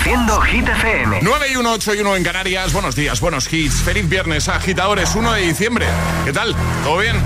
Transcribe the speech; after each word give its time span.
Reproduciendo 0.00 0.40
Hit 0.40 0.66
FM. 0.66 1.20
9 1.22 1.46
y 1.52 1.56
1, 1.56 1.72
8 1.72 1.94
y 1.94 2.00
1 2.00 2.16
en 2.16 2.24
Canarias. 2.24 2.72
Buenos 2.72 2.94
días, 2.94 3.20
buenos 3.20 3.52
hits. 3.52 3.82
Feliz 3.82 4.08
viernes, 4.08 4.48
agitadores, 4.48 5.14
1 5.14 5.32
de 5.32 5.42
diciembre. 5.42 5.86
¿Qué 6.24 6.32
tal? 6.32 6.56
¿Todo 6.82 6.96
bien? 6.98 7.16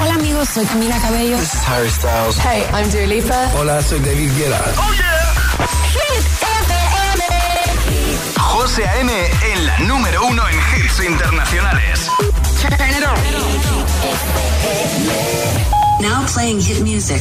Hola 0.00 0.14
amigos, 0.14 0.48
soy 0.48 0.64
Camila 0.66 0.96
Cabello. 1.00 1.36
This 1.38 1.54
is 1.54 1.68
Harry 1.68 1.90
Styles. 1.90 2.38
Hey, 2.38 2.64
I'm 2.72 2.88
Dua 2.90 3.06
Lipa. 3.06 3.50
Hola, 3.56 3.82
soy 3.82 3.98
David 3.98 4.30
Guetta. 4.38 4.60
¡Oh, 4.76 4.92
yeah! 4.94 5.34
Hit 5.92 6.24
FM. 6.40 7.24
José 8.38 8.86
A.M. 8.86 9.12
en 9.52 9.66
la 9.66 9.78
número 9.80 10.24
uno 10.26 10.42
en 10.48 10.54
hits 10.54 11.00
internacionales. 11.04 12.08
Turn 12.60 12.74
it 12.74 13.04
on. 13.04 13.18
Now 16.00 16.24
playing 16.32 16.60
hit 16.60 16.80
music. 16.82 17.20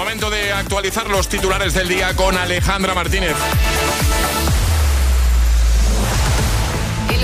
Momento 0.00 0.30
de 0.30 0.50
actualizar 0.50 1.10
los 1.10 1.28
titulares 1.28 1.74
del 1.74 1.86
día 1.86 2.16
con 2.16 2.34
Alejandra 2.34 2.94
Martínez. 2.94 3.36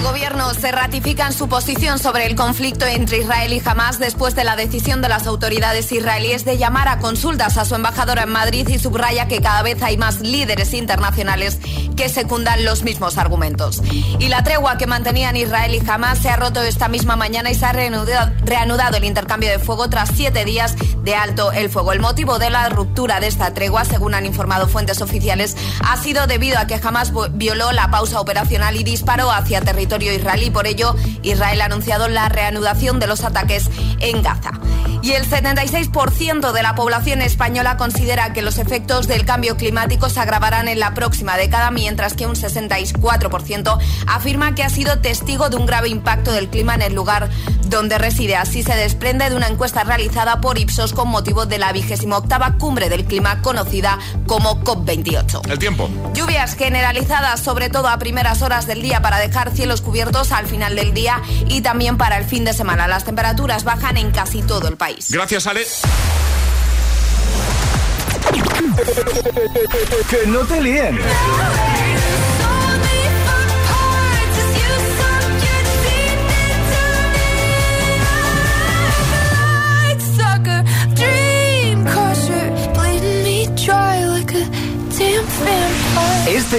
Gobierno 0.06 0.54
se 0.54 0.70
ratifica 0.70 1.26
en 1.26 1.32
su 1.32 1.48
posición 1.48 1.98
sobre 1.98 2.26
el 2.26 2.36
conflicto 2.36 2.86
entre 2.86 3.18
Israel 3.18 3.52
y 3.52 3.60
Hamas 3.64 3.98
después 3.98 4.36
de 4.36 4.44
la 4.44 4.54
decisión 4.54 5.02
de 5.02 5.08
las 5.08 5.26
autoridades 5.26 5.90
israelíes 5.90 6.44
de 6.44 6.58
llamar 6.58 6.86
a 6.86 7.00
consultas 7.00 7.58
a 7.58 7.64
su 7.64 7.74
embajadora 7.74 8.22
en 8.22 8.30
Madrid 8.30 8.68
y 8.68 8.78
subraya 8.78 9.26
que 9.26 9.42
cada 9.42 9.62
vez 9.62 9.82
hay 9.82 9.96
más 9.98 10.20
líderes 10.20 10.74
internacionales 10.74 11.58
que 11.96 12.08
secundan 12.08 12.64
los 12.64 12.84
mismos 12.84 13.18
argumentos. 13.18 13.82
Y 14.20 14.28
la 14.28 14.44
tregua 14.44 14.78
que 14.78 14.86
mantenían 14.86 15.36
Israel 15.36 15.74
y 15.74 15.90
Hamas 15.90 16.20
se 16.20 16.30
ha 16.30 16.36
roto 16.36 16.62
esta 16.62 16.86
misma 16.86 17.16
mañana 17.16 17.50
y 17.50 17.56
se 17.56 17.66
ha 17.66 17.72
reanudado 17.72 18.96
el 18.96 19.04
intercambio 19.04 19.50
de 19.50 19.58
fuego 19.58 19.90
tras 19.90 20.10
siete 20.14 20.44
días 20.44 20.76
de 21.02 21.16
alto 21.16 21.50
el 21.50 21.68
fuego. 21.68 21.92
El 21.92 22.00
motivo 22.00 22.38
de 22.38 22.50
la 22.50 22.68
ruptura 22.68 23.18
de 23.18 23.26
esta 23.26 23.52
tregua, 23.54 23.84
según 23.84 24.14
han 24.14 24.24
informado 24.24 24.68
fuentes 24.68 25.00
oficiales, 25.00 25.56
ha 25.80 25.96
sido 25.96 26.28
debido 26.28 26.58
a 26.58 26.68
que 26.68 26.80
Hamas 26.80 27.12
violó 27.32 27.72
la 27.72 27.90
pausa 27.90 28.20
operacional 28.20 28.76
y 28.76 28.84
disparó 28.84 29.32
hacia 29.32 29.60
territorio 29.60 29.95
Por 30.52 30.66
ello, 30.66 30.94
Israel 31.22 31.60
ha 31.62 31.64
anunciado 31.64 32.08
la 32.08 32.28
reanudación 32.28 32.98
de 32.98 33.06
los 33.06 33.24
ataques 33.24 33.70
en 34.00 34.22
Gaza. 34.22 34.52
Y 35.06 35.12
el 35.12 35.24
76% 35.24 36.50
de 36.50 36.62
la 36.64 36.74
población 36.74 37.22
española 37.22 37.76
considera 37.76 38.32
que 38.32 38.42
los 38.42 38.58
efectos 38.58 39.06
del 39.06 39.24
cambio 39.24 39.56
climático 39.56 40.10
se 40.10 40.18
agravarán 40.18 40.66
en 40.66 40.80
la 40.80 40.94
próxima 40.94 41.36
década, 41.36 41.70
mientras 41.70 42.14
que 42.14 42.26
un 42.26 42.34
64% 42.34 43.78
afirma 44.08 44.56
que 44.56 44.64
ha 44.64 44.68
sido 44.68 44.98
testigo 44.98 45.48
de 45.48 45.58
un 45.58 45.66
grave 45.66 45.90
impacto 45.90 46.32
del 46.32 46.48
clima 46.48 46.74
en 46.74 46.82
el 46.82 46.94
lugar 46.96 47.30
donde 47.66 47.98
reside. 47.98 48.34
Así 48.34 48.64
se 48.64 48.74
desprende 48.74 49.30
de 49.30 49.36
una 49.36 49.46
encuesta 49.46 49.84
realizada 49.84 50.40
por 50.40 50.58
Ipsos 50.58 50.92
con 50.92 51.06
motivo 51.06 51.46
de 51.46 51.58
la 51.58 51.70
vigésima 51.70 52.18
octava 52.18 52.56
cumbre 52.58 52.88
del 52.88 53.04
clima 53.04 53.42
conocida 53.42 54.00
como 54.26 54.60
COP28. 54.64 55.48
El 55.48 55.60
tiempo. 55.60 55.88
Lluvias 56.14 56.56
generalizadas, 56.56 57.38
sobre 57.38 57.70
todo 57.70 57.86
a 57.86 57.98
primeras 57.98 58.42
horas 58.42 58.66
del 58.66 58.82
día, 58.82 59.02
para 59.02 59.18
dejar 59.18 59.52
cielos 59.52 59.82
cubiertos 59.82 60.32
al 60.32 60.46
final 60.46 60.74
del 60.74 60.94
día 60.94 61.22
y 61.46 61.60
también 61.60 61.96
para 61.96 62.18
el 62.18 62.24
fin 62.24 62.44
de 62.44 62.54
semana. 62.54 62.88
Las 62.88 63.04
temperaturas 63.04 63.62
bajan 63.62 63.98
en 63.98 64.10
casi 64.10 64.42
todo 64.42 64.66
el 64.66 64.76
país. 64.76 64.95
Gracias, 65.10 65.46
Ale. 65.46 65.66
Que 70.10 70.26
no 70.26 70.40
te 70.40 70.60
líen. 70.60 70.98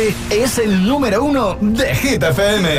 Este 0.08 0.42
es 0.42 0.58
el 0.58 0.88
número 0.88 1.22
uno 1.22 1.58
de 1.60 1.94
Hit 1.94 2.24
FM. 2.24 2.70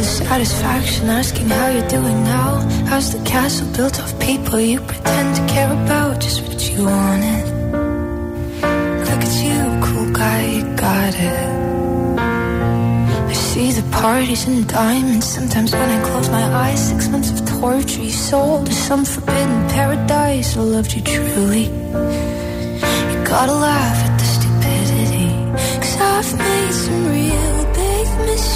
Satisfaction 0.00 1.10
asking 1.10 1.50
how 1.50 1.70
you're 1.72 1.88
doing 1.88 2.22
now. 2.22 2.64
How's 2.88 3.10
the 3.10 3.18
castle 3.28 3.66
built 3.76 3.98
of 3.98 4.16
people 4.20 4.60
you 4.60 4.80
pretend 4.80 5.34
to 5.34 5.42
care 5.52 5.72
about? 5.72 6.20
Just 6.20 6.42
what 6.46 6.62
you 6.70 6.84
wanted. 6.84 7.46
Look 9.08 9.24
at 9.24 9.34
you, 9.42 9.80
cool 9.82 10.12
guy, 10.12 10.44
you 10.54 10.62
got 10.76 11.14
it. 11.18 12.20
I 13.28 13.32
see 13.32 13.72
the 13.72 13.82
parties 13.90 14.46
and 14.46 14.68
diamonds. 14.68 15.26
Sometimes 15.26 15.72
when 15.72 15.90
I 15.90 16.00
close 16.08 16.30
my 16.30 16.44
eyes, 16.44 16.90
six 16.90 17.08
months 17.08 17.32
of 17.32 17.44
torture 17.60 18.02
you 18.02 18.10
sold 18.10 18.66
to 18.66 18.72
some 18.72 19.04
forbidden 19.04 19.68
paradise. 19.70 20.56
I 20.56 20.60
loved 20.60 20.92
you 20.94 21.02
truly. 21.02 21.64
You 23.10 23.24
gotta 23.24 23.54
laugh 23.54 24.15
I've 26.18 26.38
made 26.38 26.72
some 26.72 27.08
real 27.08 27.72
big 27.74 28.06
mistakes, 28.24 28.55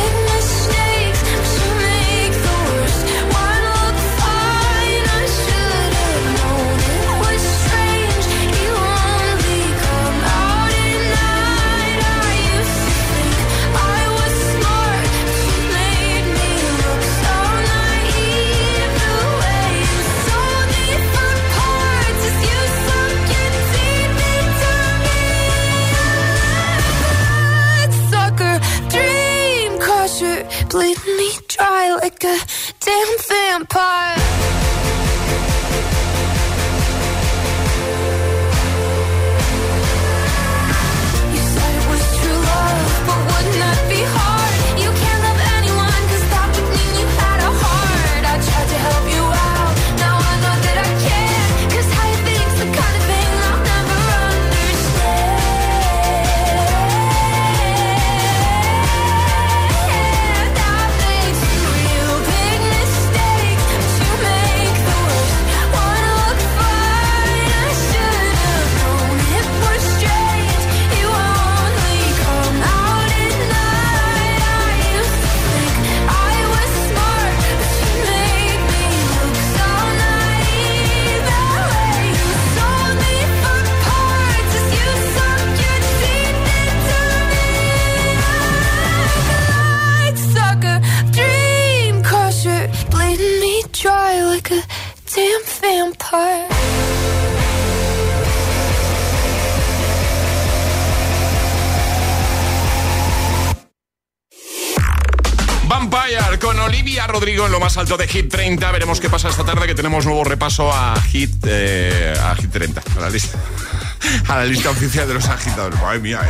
De 107.97 108.07
Hit 108.07 108.31
30. 108.31 108.71
Veremos 108.71 109.01
qué 109.01 109.09
pasa 109.09 109.27
esta 109.27 109.43
tarde 109.43 109.67
que 109.67 109.75
tenemos 109.75 110.05
nuevo 110.05 110.23
repaso 110.23 110.71
a 110.71 110.95
Hit, 111.01 111.45
eh, 111.45 112.13
a 112.23 112.33
Hit 112.35 112.49
30, 112.49 112.81
a 112.95 112.99
la 113.01 113.09
lista. 113.09 113.37
A 114.27 114.37
la 114.37 114.45
lista 114.45 114.71
oficial 114.71 115.07
de 115.07 115.13
los 115.13 115.25
agitadores. 115.27 115.79
Madre 115.79 115.99
mía, 115.99 116.21
eh. 116.23 116.29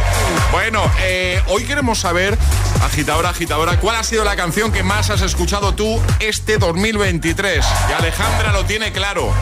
Bueno, 0.52 0.84
eh, 1.00 1.42
hoy 1.48 1.64
queremos 1.64 2.00
saber, 2.00 2.38
agitadora, 2.84 3.30
agitadora, 3.30 3.80
¿cuál 3.80 3.96
ha 3.96 4.04
sido 4.04 4.26
la 4.26 4.36
canción 4.36 4.74
que 4.74 4.84
más 4.84 5.10
has 5.10 5.22
escuchado 5.22 5.74
tú 5.74 6.02
este 6.20 6.58
2023? 6.58 7.66
Y 7.90 7.94
Alejandra 7.94 8.52
lo 8.52 8.66
tiene 8.66 8.92
claro. 8.92 9.34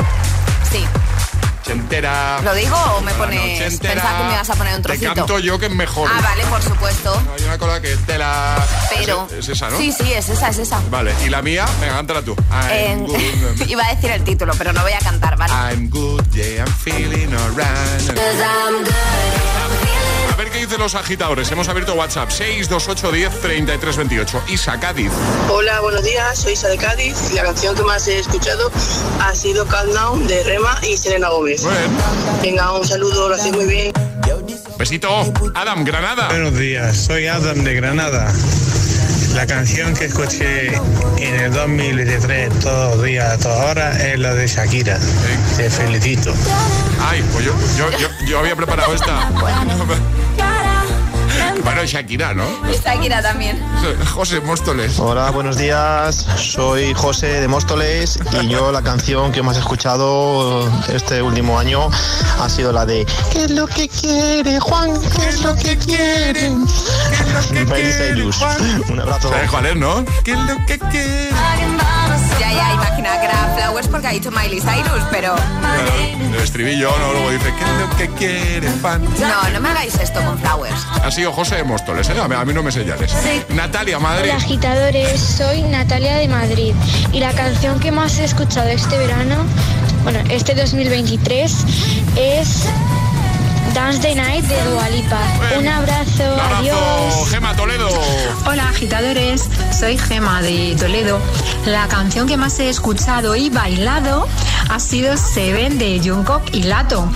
Entera. 1.69 2.41
¿Lo 2.43 2.53
digo 2.55 2.75
o 2.97 3.01
me 3.01 3.13
pones? 3.13 3.79
Pensaba 3.79 4.17
que 4.17 4.23
me 4.25 4.33
ibas 4.33 4.49
a 4.49 4.55
poner 4.55 4.75
un 4.75 4.81
trocito. 4.81 5.09
Te 5.09 5.15
canto 5.15 5.39
yo 5.39 5.59
que 5.59 5.67
es 5.67 5.71
mejor. 5.71 6.09
Ah, 6.13 6.21
vale, 6.21 6.43
por 6.45 6.61
supuesto. 6.61 7.21
Hay 7.37 7.43
una 7.43 7.57
cosa 7.57 7.81
que 7.81 7.95
te 7.95 8.17
la. 8.17 8.57
Pero. 8.97 9.27
Es, 9.31 9.39
es 9.39 9.49
esa, 9.49 9.69
¿no? 9.69 9.77
Sí, 9.77 9.91
sí, 9.91 10.11
es 10.13 10.29
esa, 10.29 10.49
es 10.49 10.57
esa. 10.59 10.79
Vale, 10.89 11.13
y 11.25 11.29
la 11.29 11.41
mía, 11.41 11.65
venga, 11.79 11.95
cántala 11.95 12.21
tú. 12.21 12.35
En- 12.71 12.99
I'm 13.05 13.05
good. 13.07 13.67
Iba 13.67 13.85
a 13.85 13.93
decir 13.95 14.11
el 14.11 14.23
título, 14.23 14.53
pero 14.57 14.73
no 14.73 14.81
voy 14.81 14.93
a 14.93 14.99
cantar, 14.99 15.37
¿vale? 15.37 15.53
I'm 15.53 15.89
good, 15.89 16.23
yeah, 16.31 16.63
I'm 16.65 16.73
feeling 16.73 17.33
alright. 17.33 18.09
A 18.09 19.58
ver 20.39 20.49
qué 20.51 20.59
dicen 20.59 20.79
los 20.79 20.95
agitadores. 20.95 21.51
Hemos 21.51 21.67
abierto 21.67 21.95
WhatsApp 21.95 22.31
628 22.31 23.11
10 23.11 23.41
33 23.41 23.97
28. 23.97 24.43
Isa 24.47 24.79
Cádiz. 24.79 25.11
Hola, 25.49 25.81
buenos 25.81 26.01
días, 26.01 26.39
soy 26.39 26.53
Isa 26.53 26.69
de 26.69 26.77
Cádiz 26.77 27.31
y 27.31 27.35
la 27.35 27.43
canción 27.43 27.75
que 27.75 27.83
más 27.83 28.07
he 28.07 28.19
escuchado 28.19 28.71
ha 29.19 29.35
sido 29.35 29.65
Calm 29.67 29.91
Down 29.91 30.27
de 30.27 30.41
Rema 30.45 30.79
y 30.81 30.95
Selena 30.95 31.27
Gómez. 31.27 31.63
Venga, 32.41 32.71
un 32.71 32.87
saludo, 32.87 33.27
lo 33.27 33.35
hacéis 33.35 33.53
muy 33.53 33.65
bien. 33.65 33.91
Besito. 34.77 35.09
Adam, 35.55 35.83
Granada. 35.83 36.29
Buenos 36.29 36.57
días, 36.57 36.95
soy 36.95 37.27
Adam 37.27 37.65
de 37.65 37.73
Granada. 37.73 38.33
La 39.35 39.45
canción 39.45 39.93
que 39.93 40.05
escuché 40.05 40.73
en 41.17 41.35
el 41.35 41.51
2023 41.51 42.59
todos 42.59 42.95
los 42.95 43.05
días, 43.05 43.33
a 43.33 43.37
todas 43.37 43.71
horas, 43.71 43.99
es 43.99 44.17
la 44.17 44.33
de 44.33 44.47
Shakira. 44.47 44.97
Te 45.57 45.69
felicito. 45.69 46.33
Ay, 47.01 47.23
pues 47.33 47.43
yo, 47.43 47.53
yo, 47.77 47.91
yo, 47.97 48.07
yo 48.25 48.39
había 48.39 48.55
preparado 48.55 48.93
esta. 48.93 49.29
Bueno, 51.69 51.85
Shakira, 51.85 52.33
¿no? 52.33 52.43
Shakira 52.83 53.21
también. 53.21 53.63
José 54.15 54.41
Móstoles. 54.41 54.97
Hola, 54.97 55.29
buenos 55.29 55.55
días. 55.55 56.25
Soy 56.35 56.95
José 56.95 57.41
de 57.41 57.47
Móstoles 57.47 58.19
y 58.41 58.47
yo 58.47 58.71
la 58.71 58.81
canción 58.81 59.31
que 59.31 59.43
más 59.43 59.55
he 59.55 59.59
escuchado 59.59 60.67
este 60.91 61.21
último 61.21 61.59
año 61.59 61.87
ha 62.39 62.49
sido 62.49 62.71
la 62.71 62.87
de 62.87 63.05
¿Qué 63.31 63.43
es 63.43 63.51
lo 63.51 63.67
que 63.67 63.87
quiere 63.87 64.59
Juan? 64.59 64.99
¿Qué 65.15 65.29
es 65.29 65.43
lo 65.43 65.53
que 65.55 65.77
quiere? 65.77 66.49
Miley 67.51 67.93
Cyrus. 67.93 68.41
Un 68.89 69.01
abrazo. 69.01 69.29
¿Sabes 69.29 69.51
cuál 69.51 69.67
es, 69.67 69.75
no? 69.75 70.03
¿Qué 70.23 70.31
es 70.31 70.39
lo 70.39 70.65
que 70.65 70.79
quiere? 70.79 71.29
Ya, 72.39 72.51
ya, 72.51 72.73
imaginaba 72.73 73.19
que 73.19 73.25
era 73.25 73.53
Flowers 73.55 73.87
porque 73.87 74.07
ha 74.07 74.11
dicho 74.11 74.31
Miley 74.31 74.59
Cyrus, 74.59 75.03
pero 75.11 75.35
Claro, 75.35 75.93
el 76.33 76.35
estribillo, 76.35 76.89
¿no? 76.97 77.11
Luego 77.13 77.31
dice, 77.31 77.53
¿qué 77.57 77.63
es 77.63 77.79
lo 77.89 77.97
que 77.97 78.07
quiere, 78.17 78.69
fan? 78.81 79.03
no, 79.03 79.49
no 79.51 79.59
me 79.59 79.69
hagáis 79.69 79.93
esto 79.95 80.19
con 80.21 80.39
Flowers. 80.39 80.85
Ha 81.03 81.11
sido 81.11 81.31
José 81.31 81.58
de 81.59 81.65
Móstoles, 81.65 82.09
¿eh? 82.09 82.13
A 82.19 82.45
mí, 82.45 82.53
no 82.53 82.63
me 82.63 82.71
señales. 82.71 83.13
Natalia, 83.49 83.99
Madrid. 83.99 84.29
Hola 84.29 84.37
agitadores, 84.37 85.19
soy 85.19 85.61
Natalia 85.63 86.15
de 86.15 86.27
Madrid 86.29 86.73
y 87.11 87.19
la 87.19 87.33
canción 87.33 87.79
que 87.81 87.91
más 87.91 88.17
he 88.17 88.23
escuchado 88.23 88.69
este 88.69 88.97
verano, 88.97 89.35
bueno, 90.03 90.19
este 90.29 90.55
2023 90.55 91.53
es 92.15 92.63
Dance 93.73 93.99
the 93.99 94.15
Night 94.15 94.45
de 94.45 94.63
Dualipa. 94.71 95.19
Un 95.57 95.67
abrazo, 95.67 96.23
Un 96.33 96.39
abrazo, 96.39 96.55
adiós. 96.57 97.29
Gema 97.29 97.55
Toledo. 97.55 97.89
Hola 98.45 98.69
agitadores, 98.69 99.47
soy 99.77 99.97
Gema 99.97 100.41
de 100.41 100.75
Toledo. 100.79 101.19
La 101.65 101.87
canción 101.87 102.27
que 102.27 102.37
más 102.37 102.59
he 102.59 102.69
escuchado 102.69 103.35
y 103.35 103.49
bailado 103.49 104.27
ha 104.69 104.79
sido 104.79 105.15
Seven 105.17 105.77
de 105.77 105.99
Jungkook 106.03 106.53
y 106.53 106.63
Lato. 106.63 107.11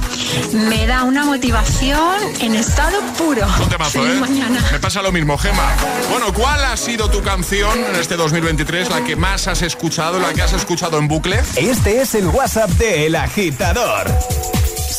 Me 0.54 0.86
da 0.86 1.04
una 1.04 1.26
motivación 1.26 2.18
en 2.40 2.56
estado 2.56 3.00
puro. 3.18 3.46
Un 3.62 3.70
temazo, 3.70 4.02
Feliz 4.02 4.16
¿eh? 4.16 4.20
mañana. 4.20 4.64
Me 4.72 4.80
pasa 4.80 5.02
lo 5.02 5.12
mismo, 5.12 5.38
Gema. 5.38 5.74
Bueno, 6.10 6.34
¿cuál 6.34 6.64
ha 6.66 6.78
sido 6.78 7.10
tu 7.10 7.22
canción 7.22 7.78
en 7.84 7.96
este 7.96 8.16
2023, 8.16 8.90
la 8.90 9.04
que 9.04 9.16
más 9.16 9.48
has 9.48 9.62
escuchado, 9.62 10.20
la 10.20 10.34
que 10.34 10.42
has 10.42 10.54
escuchado 10.54 10.98
en 10.98 11.08
bucle? 11.08 11.42
Este 11.56 12.02
es 12.02 12.16
el 12.16 12.28
WhatsApp 12.28 12.70
de 12.72 13.08
El 13.08 13.16
Agitador. 13.16 14.08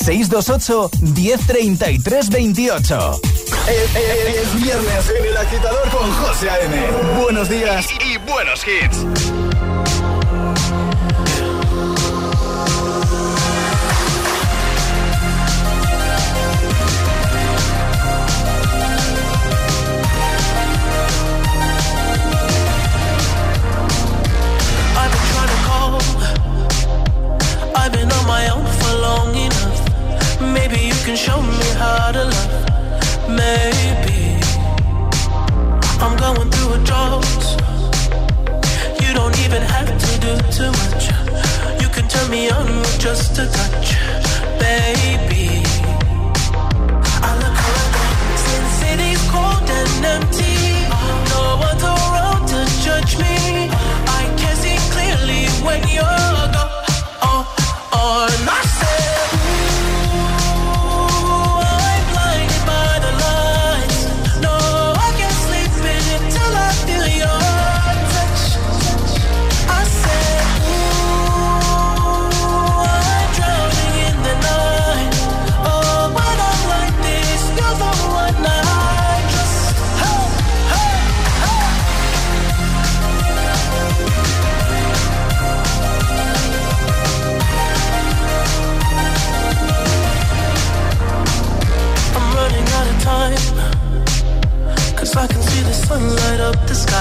628 0.04 0.90
1033 1.00 2.28
28. 2.30 3.20
Es, 3.66 3.96
es- 3.96 4.36
es 4.42 4.62
viernes 4.62 5.10
en 5.18 5.24
El 5.26 5.36
Agitador 5.36 5.88
con 5.90 6.12
José 6.12 6.50
A.M. 6.50 6.76
Buenos 7.22 7.48
días 7.48 7.86
y 8.04 8.18
buenos 8.30 8.60
hits. 8.66 8.98
Can 31.04 31.16
show 31.16 31.42
me 31.42 31.60
how 31.76 32.12
to 32.12 32.24
love. 32.24 33.28
Maybe 33.28 34.40
I'm 36.00 36.16
going 36.16 36.50
through 36.50 36.72
a 36.72 36.84
drought. 36.88 37.44
You 39.02 39.12
don't 39.12 39.38
even 39.44 39.60
have 39.60 39.90
to 40.04 40.10
do 40.24 40.32
too 40.56 40.70
much. 40.80 41.04
You 41.82 41.88
can 41.90 42.08
turn 42.08 42.30
me 42.30 42.48
on 42.48 42.66
with 42.80 42.98
just 42.98 43.36
a 43.38 43.44
touch, 43.56 43.88
baby. 44.58 45.62
I 47.28 47.30
look 47.42 47.58
around, 47.68 48.38
since 48.46 49.28
cold 49.30 49.68
and 49.78 50.04
empty. 50.14 50.56
No 51.28 51.42
to 52.50 52.60
judge 52.82 53.18
me. 53.18 53.68
I 54.20 54.22
can 54.40 54.56
see 54.56 54.78
clearly 54.94 55.44
when 55.66 55.80
you're 55.86 56.48
gone. 56.56 56.80
Oh, 57.20 57.44
oh, 57.92 58.73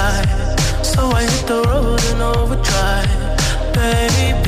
sky. 0.04 0.82
So 0.82 1.10
I 1.10 1.22
hit 1.22 1.46
the 1.46 1.62
road 1.68 2.02
in 2.10 2.20
overdrive, 2.20 3.74
baby. 3.74 4.43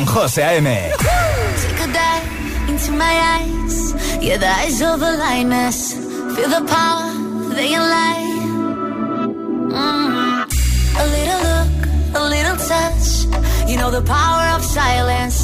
José 0.00 0.42
A.M. 0.42 0.64
Take 0.64 1.80
a 1.84 1.92
dive 1.92 2.68
into 2.68 2.92
my 2.92 3.14
eyes. 3.36 3.76
Yeah, 4.24 4.38
the 4.38 4.48
eyes 4.48 4.80
of 4.80 5.02
a 5.02 5.12
lioness. 5.18 5.92
Feel 6.34 6.48
the 6.48 6.64
power, 6.66 7.12
they 7.54 7.76
lie. 7.76 8.24
Mm. 9.68 10.48
A 11.02 11.04
little 11.16 11.40
look, 11.50 11.74
a 12.14 12.22
little 12.34 12.56
touch. 12.56 13.08
You 13.68 13.76
know 13.76 13.90
the 13.90 14.02
power 14.02 14.56
of 14.56 14.64
silence. 14.64 15.41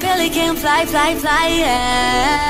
Billy 0.00 0.30
can 0.30 0.56
fly, 0.56 0.86
fly, 0.86 1.14
fly, 1.14 1.46
yeah. 1.48 2.49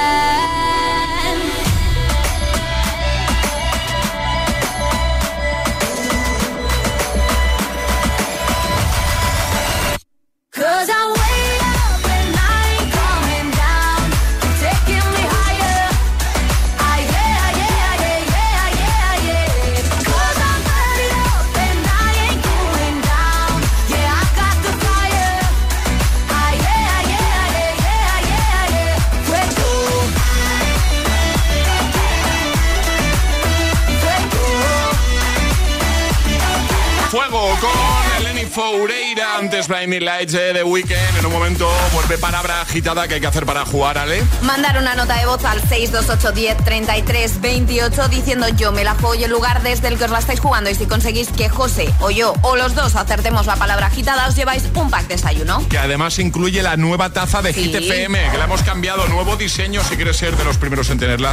Foureira, 39.71 39.79
antes 39.79 39.79
Blinding 39.80 40.04
Lights 40.04 40.34
eh, 40.34 40.52
de 40.52 40.62
Weekend. 40.62 41.18
En 41.18 41.26
un 41.26 41.32
momento 41.32 41.66
vuelve 41.94 42.18
palabra 42.18 42.60
agitada 42.60 43.08
que 43.08 43.14
hay 43.14 43.20
que 43.20 43.26
hacer 43.26 43.46
para 43.46 43.64
jugar, 43.64 43.96
Ale. 43.96 44.22
Mandar 44.42 44.76
una 44.76 44.94
nota 44.94 45.16
de 45.18 45.25
voz 45.25 45.42
al 45.44 45.58
628 45.60 46.32
10 46.32 46.56
33 46.64 47.40
28 47.40 48.08
diciendo 48.08 48.46
yo 48.50 48.72
me 48.72 48.84
la 48.84 48.94
juego 48.94 49.14
y 49.14 49.25
el 49.25 49.30
lugar 49.30 49.62
desde 49.62 49.88
el 49.88 49.96
que 49.96 50.04
os 50.04 50.10
la 50.10 50.18
estáis 50.18 50.38
jugando 50.40 50.68
y 50.68 50.75
si 50.75 50.84
conseguís 50.84 51.28
que 51.28 51.49
José 51.49 51.88
o 52.00 52.10
yo 52.10 52.34
o 52.42 52.56
los 52.56 52.75
dos 52.75 52.94
acertemos 52.94 53.46
la 53.46 53.56
palabra 53.56 53.87
agitada 53.87 54.28
os 54.28 54.37
lleváis 54.37 54.64
un 54.75 54.90
pack 54.90 55.06
de 55.06 55.14
desayuno. 55.14 55.66
Que 55.70 55.78
además 55.78 56.18
incluye 56.18 56.62
la 56.62 56.76
nueva 56.76 57.10
taza 57.10 57.40
de 57.40 57.54
Sí. 57.54 57.64
Hit 57.64 57.76
FM, 57.76 58.30
que 58.32 58.38
la 58.38 58.44
hemos 58.44 58.62
cambiado, 58.62 59.06
nuevo 59.08 59.37
diseño, 59.37 59.82
si 59.84 59.96
quieres 59.96 60.16
ser 60.18 60.37
de 60.37 60.44
los 60.44 60.58
primeros 60.58 60.90
en 60.90 60.99
tenerla. 60.99 61.32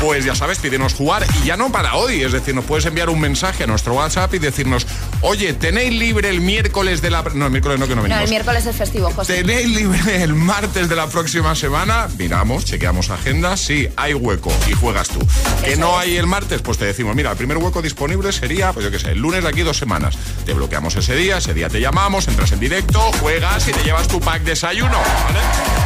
Pues 0.00 0.24
ya 0.24 0.34
sabes, 0.34 0.58
pídenos 0.58 0.94
jugar 0.94 1.24
y 1.42 1.46
ya 1.46 1.56
no 1.56 1.70
para 1.70 1.94
hoy, 1.94 2.22
es 2.22 2.32
decir, 2.32 2.54
nos 2.54 2.64
puedes 2.64 2.86
enviar 2.86 3.10
un 3.10 3.20
mensaje 3.20 3.64
a 3.64 3.66
nuestro 3.66 3.94
WhatsApp 3.94 4.32
y 4.34 4.38
decirnos, 4.38 4.86
oye, 5.20 5.52
¿tenéis 5.52 5.92
libre 5.92 6.30
el 6.30 6.40
miércoles 6.40 7.02
de 7.02 7.10
la... 7.10 7.22
No, 7.34 7.50
miércoles 7.60 7.78
no, 7.78 7.86
que 7.86 7.94
no 7.94 7.96
No, 7.96 8.02
venimos. 8.04 8.24
el 8.24 8.30
miércoles 8.30 8.66
es 8.66 8.76
festivo, 8.76 9.10
José. 9.10 9.36
¿Tenéis 9.42 9.68
libre 9.68 10.22
el 10.22 10.34
martes 10.34 10.88
de 10.88 10.96
la 10.96 11.06
próxima 11.06 11.54
semana? 11.54 12.08
Miramos, 12.18 12.64
chequeamos 12.64 13.10
agenda. 13.10 13.56
Sí, 13.56 13.88
hay 13.96 14.14
hueco 14.14 14.52
y 14.68 14.72
juegas 14.72 15.08
tú. 15.08 15.18
¿Que 15.64 15.76
no 15.76 15.98
hay 15.98 16.16
el 16.16 16.26
martes? 16.26 16.62
Pues 16.62 16.78
te 16.78 16.86
decimos, 16.86 17.14
mira, 17.14 17.30
el 17.30 17.36
primer 17.36 17.58
hueco 17.58 17.82
disponible 17.82 18.32
sería, 18.32 18.72
pues 18.72 18.84
yo 18.84 18.90
qué 18.90 18.98
sé, 18.98 19.10
el 19.12 19.18
lunes 19.18 19.42
de 19.42 19.48
aquí 19.48 19.60
dos 19.60 19.76
semanas. 19.76 20.16
Te 20.46 20.54
bloqueamos 20.54 20.96
ese 20.96 21.14
día, 21.14 21.38
ese 21.38 21.54
día 21.54 21.68
te 21.68 21.80
llamamos, 21.80 22.26
entras 22.28 22.52
en 22.52 22.60
directo, 22.60 23.00
juegas 23.20 23.68
y 23.68 23.72
te 23.72 23.82
llevas 23.84 24.08
tu 24.08 24.20
pack 24.20 24.42
desayuno. 24.42 24.96
¿vale? 24.98 25.40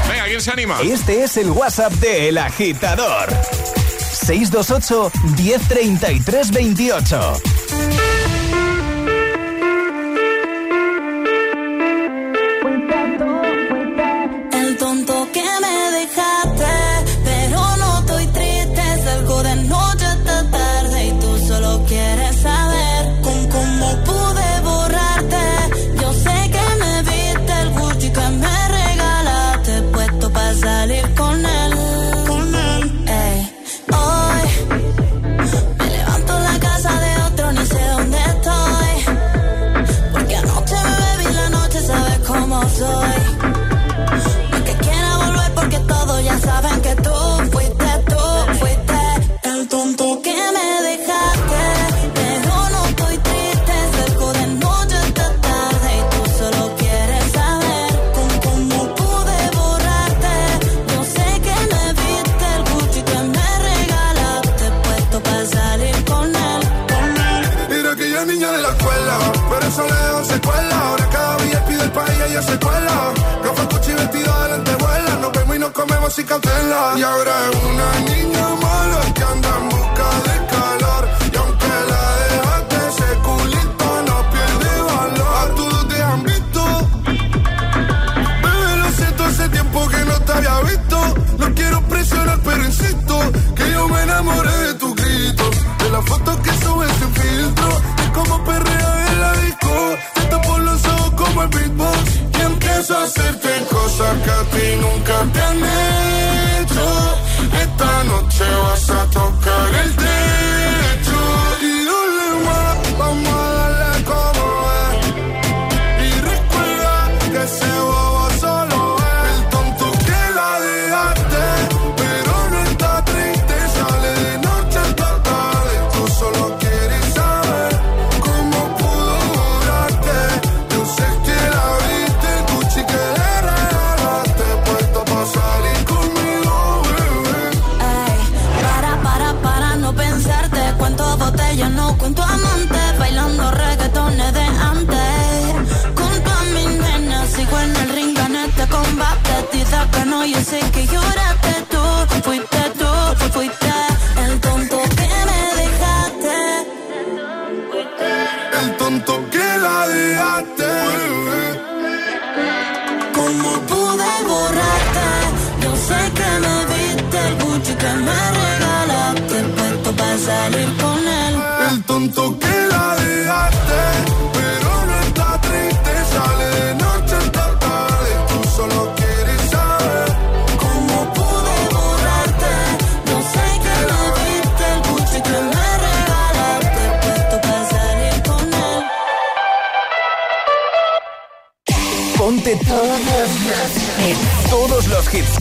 Venga, 0.09 0.25
¿quién 0.26 0.40
se 0.40 0.50
anima? 0.52 0.78
Este 0.83 1.25
es 1.25 1.37
el 1.37 1.50
WhatsApp 1.50 1.93
de 1.95 2.28
El 2.28 2.38
Agitador. 2.38 3.28
628 4.12 5.11
1033 5.37 6.50
28. 6.52 7.43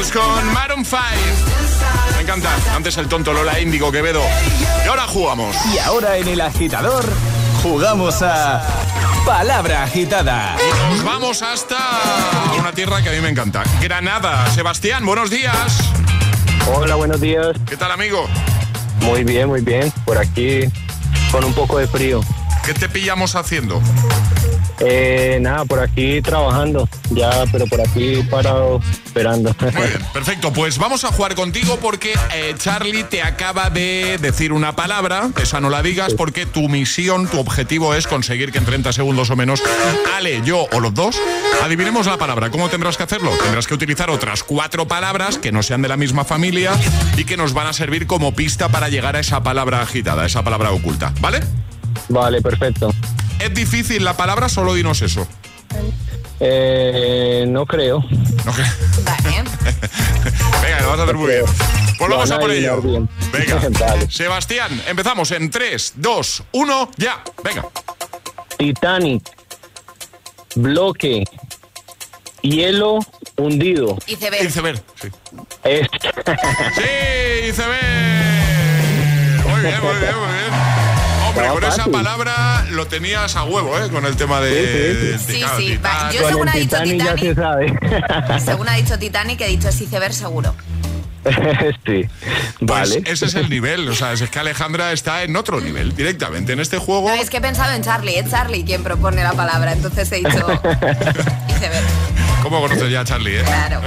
Girls 0.00 0.12
con 0.12 0.54
Maroon 0.54 0.84
5. 0.84 0.98
Me 2.16 2.22
encanta. 2.22 2.48
Antes 2.74 2.96
el 2.96 3.06
tonto 3.06 3.32
Lola 3.32 3.60
Índigo 3.60 3.92
Quevedo. 3.92 4.22
Y 4.84 4.88
ahora 4.88 5.06
jugamos. 5.06 5.54
Y 5.74 5.78
ahora 5.78 6.16
en 6.16 6.28
el 6.28 6.40
agitador 6.40 7.04
jugamos 7.62 8.22
a 8.22 8.62
Palabra 9.26 9.82
Agitada. 9.82 10.56
Y 10.58 10.94
nos 10.94 11.04
vamos 11.04 11.42
hasta 11.42 11.76
una 12.58 12.72
tierra 12.72 13.02
que 13.02 13.10
a 13.10 13.12
mí 13.12 13.20
me 13.20 13.28
encanta. 13.28 13.62
Granada. 13.82 14.48
Sebastián, 14.50 15.04
buenos 15.04 15.28
días. 15.28 15.78
Hola, 16.74 16.94
buenos 16.94 17.20
días. 17.20 17.48
¿Qué 17.68 17.76
tal, 17.76 17.92
amigo? 17.92 18.26
Muy 19.00 19.24
bien, 19.24 19.48
muy 19.48 19.60
bien. 19.60 19.92
Por 20.06 20.16
aquí 20.18 20.60
con 21.30 21.44
un 21.44 21.52
poco 21.52 21.78
de 21.78 21.86
frío. 21.86 22.20
¿Qué 22.64 22.72
te 22.72 22.88
pillamos 22.88 23.34
haciendo? 23.34 23.82
Eh, 24.80 25.38
nada, 25.40 25.64
por 25.66 25.80
aquí 25.80 26.22
trabajando, 26.22 26.88
ya, 27.10 27.44
pero 27.52 27.66
por 27.66 27.80
aquí 27.80 28.22
parado 28.30 28.80
esperando. 29.04 29.54
Muy 29.60 29.72
bien, 29.72 30.06
perfecto. 30.12 30.52
Pues 30.52 30.78
vamos 30.78 31.04
a 31.04 31.08
jugar 31.08 31.34
contigo 31.34 31.78
porque 31.82 32.14
eh, 32.34 32.54
Charlie 32.56 33.04
te 33.04 33.22
acaba 33.22 33.68
de 33.68 34.18
decir 34.20 34.52
una 34.52 34.74
palabra, 34.74 35.28
esa 35.40 35.60
no 35.60 35.68
la 35.68 35.82
digas 35.82 36.14
porque 36.14 36.46
tu 36.46 36.68
misión, 36.68 37.28
tu 37.28 37.38
objetivo 37.38 37.94
es 37.94 38.06
conseguir 38.06 38.52
que 38.52 38.58
en 38.58 38.64
30 38.64 38.92
segundos 38.92 39.30
o 39.30 39.36
menos 39.36 39.62
Ale, 40.16 40.40
yo 40.44 40.66
o 40.72 40.80
los 40.80 40.94
dos 40.94 41.20
adivinemos 41.62 42.06
la 42.06 42.16
palabra. 42.16 42.50
¿Cómo 42.50 42.68
tendrás 42.68 42.96
que 42.96 43.02
hacerlo? 43.02 43.30
Tendrás 43.42 43.66
que 43.66 43.74
utilizar 43.74 44.10
otras 44.10 44.42
cuatro 44.42 44.88
palabras 44.88 45.38
que 45.38 45.52
no 45.52 45.62
sean 45.62 45.82
de 45.82 45.88
la 45.88 45.98
misma 45.98 46.24
familia 46.24 46.72
y 47.16 47.24
que 47.24 47.36
nos 47.36 47.52
van 47.52 47.66
a 47.66 47.72
servir 47.72 48.06
como 48.06 48.34
pista 48.34 48.68
para 48.70 48.88
llegar 48.88 49.16
a 49.16 49.20
esa 49.20 49.42
palabra 49.42 49.82
agitada, 49.82 50.24
esa 50.24 50.42
palabra 50.42 50.70
oculta, 50.70 51.12
¿vale? 51.20 51.40
Vale, 52.08 52.40
perfecto. 52.40 52.92
¿Es 53.40 53.54
difícil 53.54 54.04
la 54.04 54.16
palabra? 54.16 54.48
Solo 54.48 54.74
dinos 54.74 55.02
eso. 55.02 55.26
Eh, 56.40 57.44
no 57.48 57.66
creo. 57.66 58.00
No 58.44 58.52
creo. 58.52 58.66
Venga, 60.62 60.80
lo 60.82 60.88
vas 60.90 61.00
a 61.00 61.02
hacer 61.04 61.14
muy 61.16 61.28
bien. 61.30 61.44
Pues 61.98 62.10
vamos 62.10 62.28
Lo 62.30 62.36
a 62.36 62.40
por 62.40 62.50
ello. 62.50 62.80
Venga. 63.32 63.60
Vale. 63.80 64.10
Sebastián, 64.10 64.82
empezamos 64.86 65.30
en 65.32 65.50
3, 65.50 65.94
2, 65.96 66.42
1, 66.52 66.90
ya. 66.96 67.22
Venga. 67.44 67.66
Titanic, 68.56 69.22
bloque, 70.54 71.24
hielo 72.42 72.98
hundido. 73.36 73.96
Iceberg. 74.06 74.42
Iceberg, 74.46 74.82
sí. 75.00 75.08
Es- 75.64 75.88
Sí, 76.74 77.48
iceberg. 77.50 79.46
Muy 79.46 79.60
bien, 79.60 79.80
muy 79.82 79.96
bien, 79.96 80.14
muy 80.16 80.32
bien. 80.32 80.69
Hombre, 81.30 81.48
con 81.48 81.64
esa 81.64 81.84
palabra 81.86 82.66
lo 82.70 82.86
tenías 82.86 83.36
a 83.36 83.44
huevo, 83.44 83.78
¿eh? 83.78 83.88
Con 83.90 84.04
el 84.04 84.16
tema 84.16 84.40
de... 84.40 85.16
Sí, 85.16 85.34
sí, 85.34 85.42
va, 85.42 85.56
Titanic. 85.56 86.20
yo 86.20 86.28
según 86.28 86.48
ha 86.48 86.52
dicho 86.52 86.76
Titanic 86.82 87.04
ya 87.04 87.14
Titanic, 87.14 87.20
se 87.20 87.34
sabe. 87.34 88.40
según 88.44 88.68
ha 88.68 88.74
dicho 88.74 88.98
Titanic, 88.98 89.40
he 89.40 89.46
dicho 89.46 89.68
es 89.68 89.80
iceberg 89.80 90.12
seguro. 90.12 90.54
sí, 91.86 92.06
Pues 92.58 92.60
vale. 92.60 93.02
ese 93.06 93.26
es 93.26 93.34
el 93.34 93.48
nivel, 93.50 93.88
o 93.88 93.94
sea, 93.94 94.12
es 94.12 94.22
que 94.28 94.38
Alejandra 94.38 94.92
está 94.92 95.22
en 95.22 95.36
otro 95.36 95.60
nivel 95.60 95.94
directamente. 95.94 96.52
En 96.52 96.60
este 96.60 96.78
juego 96.78 97.08
No, 97.08 97.14
es 97.14 97.28
que 97.30 97.36
he 97.38 97.40
pensado 97.40 97.72
en 97.74 97.82
Charlie, 97.82 98.18
es 98.18 98.30
Charlie 98.30 98.64
quien 98.64 98.82
propone 98.82 99.22
la 99.22 99.32
palabra, 99.32 99.72
entonces 99.72 100.10
he 100.12 100.16
dicho. 100.16 100.46
¿Cómo 102.42 102.60
conoces 102.62 102.90
ya 102.90 103.00
a 103.00 103.04
Charlie, 103.04 103.36
eh? 103.38 103.42
Claro. 103.44 103.82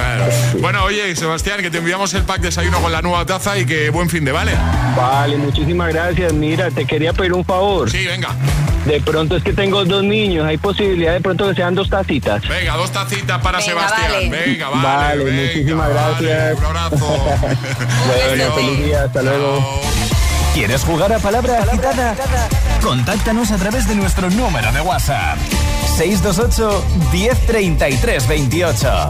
Bueno, 0.60 0.84
oye, 0.84 1.16
Sebastián, 1.16 1.62
que 1.62 1.72
te 1.72 1.80
enviamos 1.80 2.14
el 2.14 2.22
pack 2.24 2.42
desayuno 2.42 2.80
con 2.82 2.92
la 2.92 3.02
nueva 3.02 3.26
taza 3.26 3.58
y 3.58 3.66
que 3.66 3.90
buen 3.90 4.10
fin 4.12 4.24
de, 4.26 4.32
¿vale? 4.32 4.52
Vale, 4.96 5.38
muchísimas 5.38 5.92
gracias. 5.92 6.32
Mira, 6.34 6.70
te 6.70 6.86
quería 6.86 7.14
pedir 7.14 7.34
un 7.34 7.44
favor. 7.44 7.90
Sí, 7.90 8.06
venga. 8.06 8.30
De 8.86 9.00
pronto 9.02 9.38
es 9.38 9.44
que 9.44 9.54
tengo 9.54 9.86
dos 9.86 10.04
niños, 10.04 10.46
hay 10.46 10.58
posibilidad 10.58 11.14
de 11.14 11.22
pronto 11.22 11.48
que 11.50 11.56
sean 11.56 11.74
dos 11.74 11.90
tacitas. 11.90 12.46
Venga, 12.48 12.76
dos 12.76 12.92
tacitas 12.92 13.42
para 13.42 13.60
Venga, 13.60 13.70
Sebastián. 13.72 14.12
vale. 14.12 14.30
Venga, 14.30 14.70
vale. 14.70 14.84
Vale, 14.84 15.24
venga, 15.24 15.42
muchísimas 15.44 15.94
vale, 15.94 16.28
gracias. 16.28 16.58
un 16.60 16.66
abrazo. 16.66 16.98
Bueno, 18.28 18.52
feliz 18.54 18.86
día, 18.86 19.04
hasta 19.04 19.22
luego. 19.22 19.82
¿Quieres 20.54 20.84
jugar 20.84 21.12
a 21.14 21.20
Palabra 21.20 21.60
Agitada? 21.64 22.16
Contáctanos 22.82 23.52
a 23.52 23.58
través 23.58 23.88
de 23.88 23.96
nuestro 23.96 24.30
número 24.30 24.72
de 24.72 24.82
WhatsApp. 24.82 25.38
628 25.98 26.86
1033 27.12 28.28
28. 28.28 29.10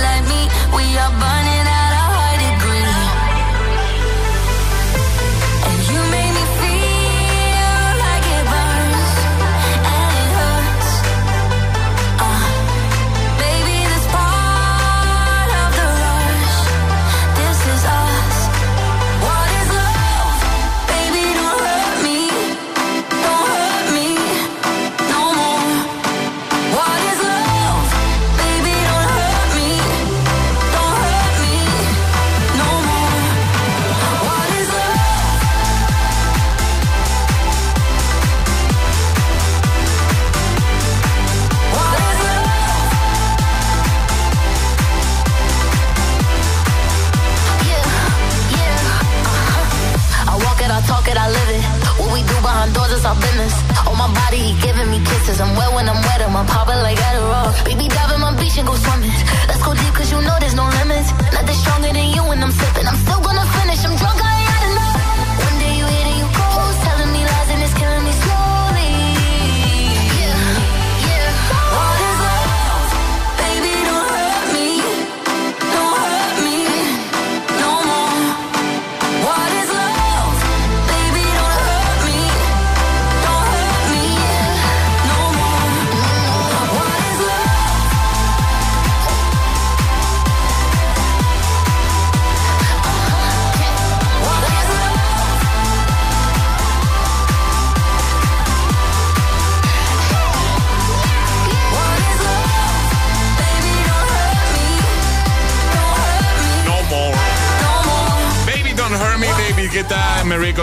is 53.01 53.05
our 53.05 53.17
business. 53.17 53.55
On 53.89 53.97
my 53.97 54.09
body, 54.13 54.37
he 54.37 54.53
giving 54.61 54.89
me 54.93 54.99
kisses. 55.01 55.41
I'm 55.41 55.55
wet 55.57 55.73
when 55.73 55.89
I'm 55.89 56.01
wet, 56.05 56.21
I'm 56.21 56.45
popping 56.45 56.81
like 56.85 56.97
Adderall. 56.97 57.49
Baby, 57.65 57.87
dive 57.89 58.11
in 58.13 58.21
my 58.21 58.33
beach 58.37 58.57
and 58.57 58.67
go 58.67 58.75
swimming. 58.75 59.11
Let's 59.49 59.63
go 59.65 59.73
deep, 59.73 59.93
cause 59.97 60.10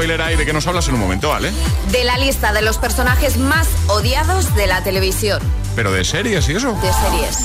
¿de 0.06 0.46
qué 0.46 0.52
nos 0.52 0.66
hablas 0.68 0.87
en 0.88 0.94
un 0.94 1.00
momento, 1.00 1.28
vale? 1.30 1.50
De 1.90 2.04
la 2.04 2.16
lista 2.18 2.52
de 2.52 2.62
los 2.62 2.78
personajes 2.78 3.37
más 3.37 3.66
odiados 3.88 4.54
de 4.54 4.68
la 4.68 4.82
televisión, 4.84 5.40
Pero 5.74 5.90
de 5.90 6.04
series 6.04 6.48
y 6.48 6.52
eso. 6.52 6.72
de 6.80 6.92
series. 6.92 7.44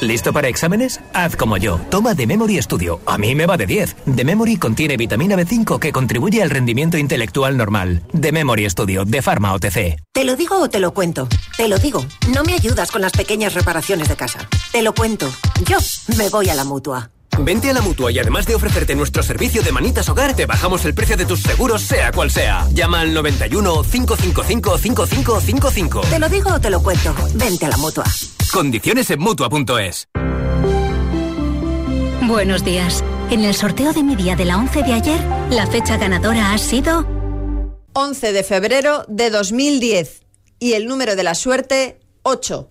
¿Listo 0.00 0.32
para 0.32 0.48
exámenes? 0.48 1.00
Haz 1.12 1.36
como 1.36 1.58
yo. 1.58 1.78
Toma 1.90 2.14
The 2.14 2.26
Memory 2.26 2.60
Studio. 2.62 3.00
A 3.04 3.18
mí 3.18 3.34
me 3.34 3.46
va 3.46 3.56
de 3.58 3.66
10. 3.66 3.96
The 4.16 4.24
Memory 4.24 4.56
contiene 4.56 4.96
vitamina 4.96 5.36
B5 5.36 5.78
que 5.78 5.92
contribuye 5.92 6.42
al 6.42 6.48
rendimiento 6.48 6.96
intelectual 6.96 7.56
normal. 7.56 8.02
The 8.18 8.32
Memory 8.32 8.70
Studio, 8.70 9.04
de 9.04 9.20
Pharma 9.20 9.52
OTC. 9.52 10.00
¿Te 10.12 10.24
lo 10.24 10.36
digo 10.36 10.58
o 10.58 10.70
te 10.70 10.80
lo 10.80 10.94
cuento? 10.94 11.28
Te 11.56 11.68
lo 11.68 11.78
digo. 11.78 12.04
No 12.34 12.42
me 12.44 12.54
ayudas 12.54 12.90
con 12.90 13.02
las 13.02 13.12
pequeñas 13.12 13.52
reparaciones 13.52 14.08
de 14.08 14.16
casa. 14.16 14.48
Te 14.72 14.82
lo 14.82 14.94
cuento. 14.94 15.30
Yo 15.66 15.76
me 16.16 16.30
voy 16.30 16.48
a 16.48 16.54
la 16.54 16.64
mutua. 16.64 17.10
Vente 17.38 17.70
a 17.70 17.72
la 17.72 17.80
mutua 17.80 18.12
y 18.12 18.18
además 18.18 18.46
de 18.46 18.54
ofrecerte 18.54 18.94
nuestro 18.94 19.22
servicio 19.22 19.62
de 19.62 19.72
manitas 19.72 20.08
hogar, 20.08 20.34
te 20.34 20.46
bajamos 20.46 20.84
el 20.84 20.94
precio 20.94 21.16
de 21.16 21.24
tus 21.24 21.40
seguros, 21.40 21.82
sea 21.82 22.12
cual 22.12 22.30
sea. 22.30 22.66
Llama 22.72 23.00
al 23.00 23.14
91 23.14 23.82
555 23.82 24.78
5555. 24.78 26.00
¿Te 26.02 26.18
lo 26.18 26.28
digo 26.28 26.54
o 26.54 26.60
te 26.60 26.70
lo 26.70 26.82
cuento? 26.82 27.14
Vente 27.34 27.66
a 27.66 27.68
la 27.68 27.76
mutua. 27.76 28.04
Condiciones 28.52 29.10
en 29.10 29.20
mutua.es. 29.20 30.08
Buenos 32.22 32.64
días. 32.64 33.02
En 33.30 33.44
el 33.44 33.54
sorteo 33.54 33.92
de 33.92 34.02
mi 34.02 34.16
día 34.16 34.36
de 34.36 34.44
la 34.44 34.56
11 34.56 34.82
de 34.82 34.92
ayer, 34.92 35.20
la 35.50 35.66
fecha 35.66 35.96
ganadora 35.96 36.52
ha 36.52 36.58
sido 36.58 37.06
11 37.92 38.32
de 38.32 38.44
febrero 38.44 39.04
de 39.08 39.30
2010 39.30 40.22
y 40.58 40.74
el 40.74 40.86
número 40.86 41.16
de 41.16 41.22
la 41.22 41.34
suerte 41.34 42.00
8. 42.22 42.70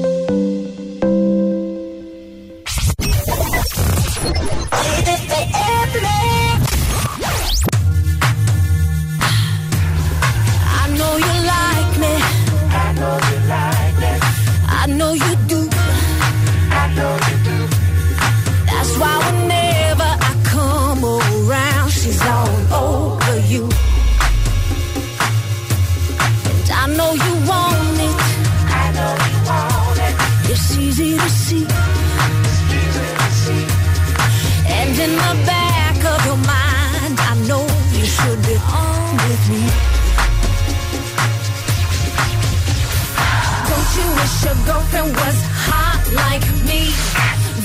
Wish 44.41 44.49
your 44.49 44.65
girlfriend 44.65 45.15
was 45.15 45.37
hot 45.67 46.03
like 46.13 46.45
me? 46.65 46.81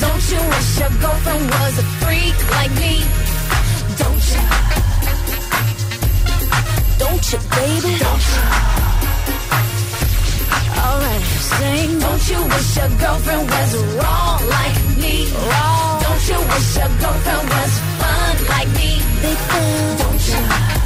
Don't 0.00 0.24
you 0.30 0.40
wish 0.50 0.78
your 0.78 0.92
girlfriend 1.00 1.50
was 1.50 1.78
a 1.78 1.86
freak 2.00 2.36
like 2.56 2.72
me? 2.82 2.94
Don't 4.00 4.24
you? 4.32 4.42
Don't 6.98 7.24
you, 7.32 7.38
baby? 7.56 7.92
Don't 8.04 8.26
you? 8.32 8.42
Alright, 10.84 11.24
sing. 11.50 11.98
Don't 11.98 12.24
you 12.30 12.40
wish 12.52 12.76
your 12.76 12.90
girlfriend 13.00 13.50
was 13.50 13.72
wrong 13.96 14.40
like 14.56 14.78
me? 15.00 15.16
Wrong. 15.48 16.02
Don't 16.02 16.24
you 16.28 16.38
wish 16.50 16.76
your 16.76 16.92
girlfriend 17.00 17.48
was 17.54 17.72
fun 18.00 18.34
like 18.52 18.68
me? 18.78 18.90
Big 19.22 19.38
fun. 19.48 19.96
Don't 19.98 20.28
you? 20.28 20.85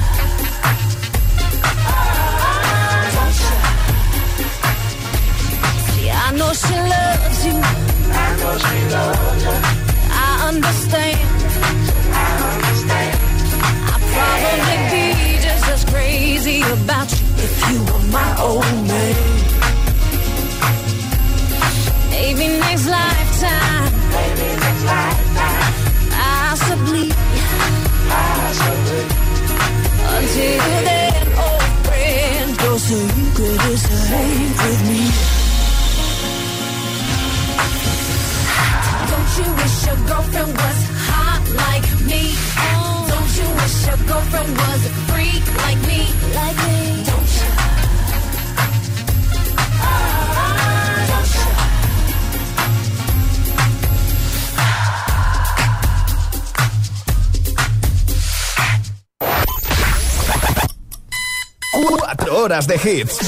Know 6.41 6.53
she 6.55 6.75
loves 6.95 7.41
you. 7.47 7.57
I 8.25 8.29
know 8.41 8.55
she 8.67 8.79
loves 8.95 9.43
you. 9.45 9.57
I 10.27 10.31
understand. 10.49 11.21
I 13.93 13.97
probably 14.13 14.79
be 14.93 15.07
just 15.47 15.67
as 15.75 15.83
crazy 15.93 16.61
about 16.77 17.09
you 17.19 17.27
if 17.47 17.55
you 17.69 17.79
were 17.89 18.07
my 18.19 18.31
old 18.47 18.75
man. 18.89 19.17
Maybe 22.11 22.45
next 22.59 22.87
lifetime. 22.89 23.10
Horas 62.41 62.67
de 62.67 62.77
hits. 62.77 63.19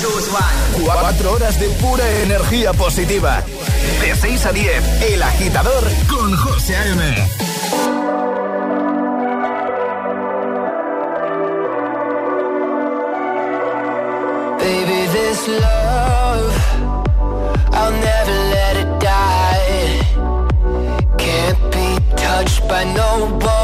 Cuatro 0.83 1.33
horas 1.33 1.61
de 1.61 1.69
pura 1.69 2.09
energía 2.23 2.73
positiva. 2.73 3.43
De 4.01 4.15
6 4.17 4.47
a 4.47 4.53
10, 4.53 5.03
El 5.03 5.23
Agitador 5.23 5.85
con 6.09 6.35
José 6.35 6.77
A.M. 6.77 7.29
Baby, 14.59 15.07
this 15.13 15.49
love, 15.49 16.53
I'll 17.73 17.93
never 17.93 18.37
let 18.57 18.77
it 18.77 19.01
die. 19.01 20.01
Can't 21.19 21.63
be 21.71 22.17
touched 22.17 22.67
by 22.67 22.85
no 22.85 23.39
one. 23.41 23.62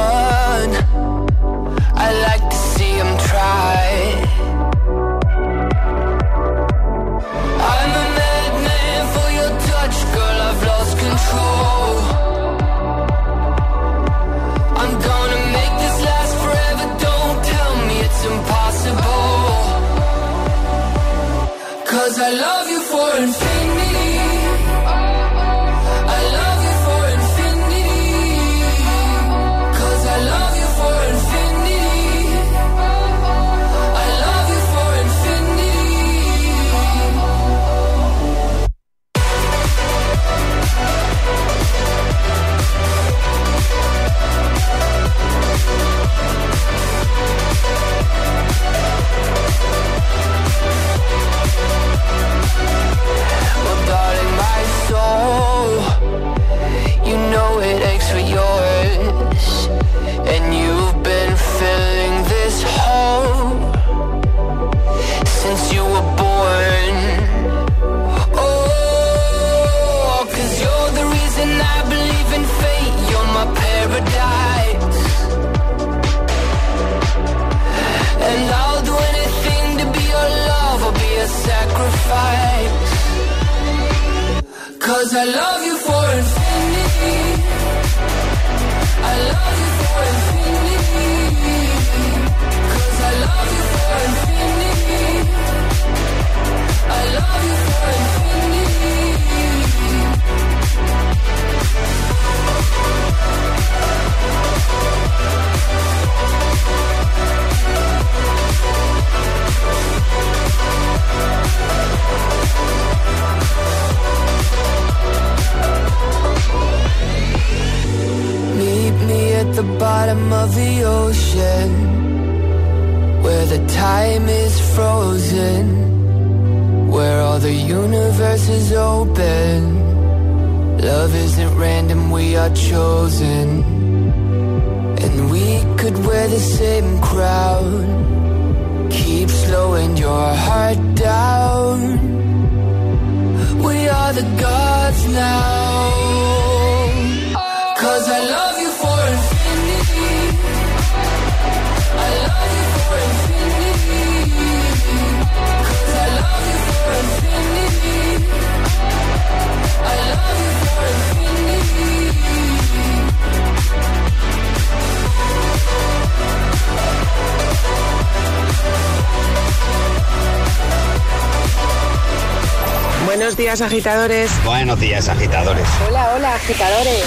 Buenos 173.29 173.45
días, 173.45 173.61
agitadores. 173.61 174.31
Buenos 174.43 174.81
días, 174.81 175.07
agitadores. 175.07 175.69
Hola, 175.87 176.15
hola, 176.15 176.35
agitadores. 176.35 177.05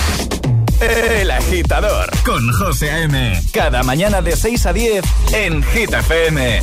El 0.80 1.32
agitador 1.32 2.12
con 2.24 2.48
José 2.60 2.92
A.M. 2.92 3.42
Cada 3.52 3.82
mañana 3.82 4.22
de 4.22 4.36
6 4.36 4.68
a 4.68 4.72
10 4.72 5.04
en 5.34 5.64
Hit 5.64 5.92
FM. 5.92 6.62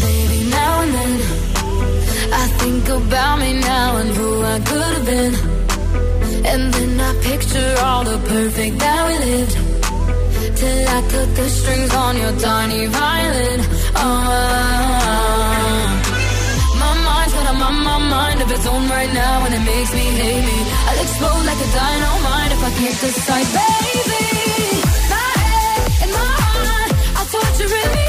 Baby, 0.00 0.48
now 0.48 0.80
and 0.80 0.94
then 0.94 1.20
I 2.32 2.48
think 2.58 2.88
about 2.88 3.38
me 3.38 3.52
now 3.60 3.98
and 3.98 4.16
who 4.16 4.42
I 4.42 4.60
could 4.60 4.80
have 4.80 5.04
been. 5.04 5.34
And 6.46 6.72
then 6.72 6.98
I 6.98 7.12
picture 7.22 7.76
all 7.84 8.02
the 8.02 8.16
perfect 8.16 8.78
that 8.78 9.08
we 9.08 9.18
lived. 9.26 9.58
Till 10.56 10.88
I 10.88 11.02
cut 11.02 11.36
the 11.36 11.48
strings 11.50 11.94
on 11.94 12.16
your 12.16 12.32
tiny 12.40 12.86
violin. 12.86 13.81
Oh, 13.94 14.00
my 16.82 16.92
mind's 17.06 17.32
got 17.34 17.46
a 17.52 17.54
my, 17.58 17.70
my 17.70 17.98
mind 17.98 18.42
of 18.42 18.50
its 18.50 18.66
own 18.66 18.88
right 18.88 19.12
now, 19.12 19.44
and 19.46 19.54
it 19.54 19.64
makes 19.64 19.92
me 19.92 20.04
hate 20.22 20.44
me. 20.44 20.58
I'll 20.88 21.00
explode 21.02 21.44
like 21.50 21.60
a 21.66 21.68
dynamite 21.78 22.52
if 22.52 22.62
I 22.68 22.70
can't 22.78 22.98
decide, 23.00 23.48
baby. 23.58 24.24
My 25.12 25.32
head 25.46 25.80
and 26.02 26.10
my 26.12 26.30
heart 26.46 26.92
are 27.18 27.28
torturing 27.32 27.90
me. 27.96 28.01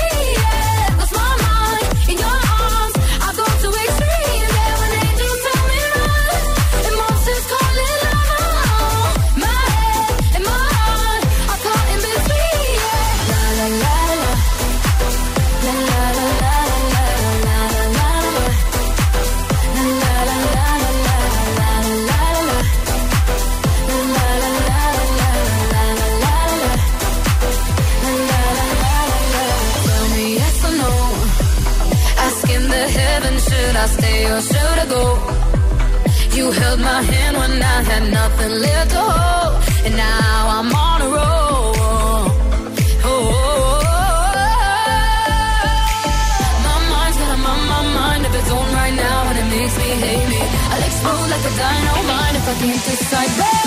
My 36.84 37.02
hand 37.02 37.38
when 37.38 37.54
I 37.62 37.78
had 37.90 38.04
nothing 38.12 38.54
left 38.66 38.92
to 38.92 39.00
hold, 39.00 39.54
and 39.86 39.96
now 39.96 40.40
I'm 40.56 40.70
on 40.88 41.00
a 41.02 41.10
roll. 41.18 42.26
Oh, 43.08 43.24
my 46.68 46.78
mind's 46.92 47.18
my, 47.48 47.56
mind 47.98 48.26
its 48.40 48.52
right 48.80 48.96
now, 49.06 49.20
and 49.30 49.38
it 49.42 49.48
makes 49.56 49.76
me 49.82 49.90
hate 50.04 50.28
me. 50.34 50.42
I'll 50.72 50.84
explode 50.90 51.28
like 51.34 51.46
a 51.52 51.54
dynamite 51.62 52.36
if 52.40 52.46
I 52.52 52.56
can't 52.62 52.84
decide, 52.86 53.63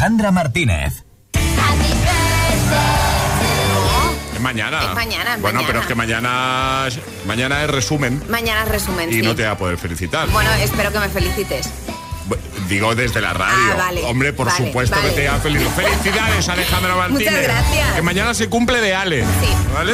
Alejandra 0.00 0.30
Martínez. 0.32 1.04
Es 4.34 4.40
mañana. 4.40 4.80
Es 4.80 4.94
mañana, 4.94 5.34
es 5.34 5.42
Bueno, 5.42 5.56
mañana. 5.58 5.66
pero 5.66 5.80
es 5.80 5.86
que 5.86 5.94
mañana, 5.94 6.84
es- 6.88 6.98
mañana 7.26 7.62
es 7.64 7.68
resumen 7.70 8.22
Mañana 8.30 8.64
resumen. 8.64 9.10
y 9.10 9.16
sí. 9.16 9.20
no 9.22 9.34
te 9.34 9.44
va 9.44 9.50
a 9.50 9.58
poder 9.58 9.76
felicitar. 9.76 10.26
Bueno, 10.30 10.50
espero 10.54 10.90
que 10.90 11.00
me 11.00 11.08
felicites. 11.10 11.68
Digo 12.66 12.94
desde 12.94 13.20
la 13.20 13.34
radio. 13.34 13.72
Ah, 13.74 13.76
vale. 13.76 14.02
Hombre, 14.04 14.32
por 14.32 14.46
Vale, 14.46 14.66
supuesto 14.68 14.96
vale. 14.96 15.10
que 15.10 15.14
te 15.16 15.28
va 15.28 15.34
a 15.34 15.38
felicitar. 15.40 15.74
Felicidades, 15.84 16.48
Alejandra 16.48 16.94
Martínez. 16.96 17.26
Muchas 17.32 17.42
gracias. 17.42 17.92
Que 17.96 18.00
mañana 18.02 18.32
se 18.32 18.48
cumple 18.48 18.80
de 18.80 18.94
Ale. 18.94 19.22
¿Vale? 19.74 19.92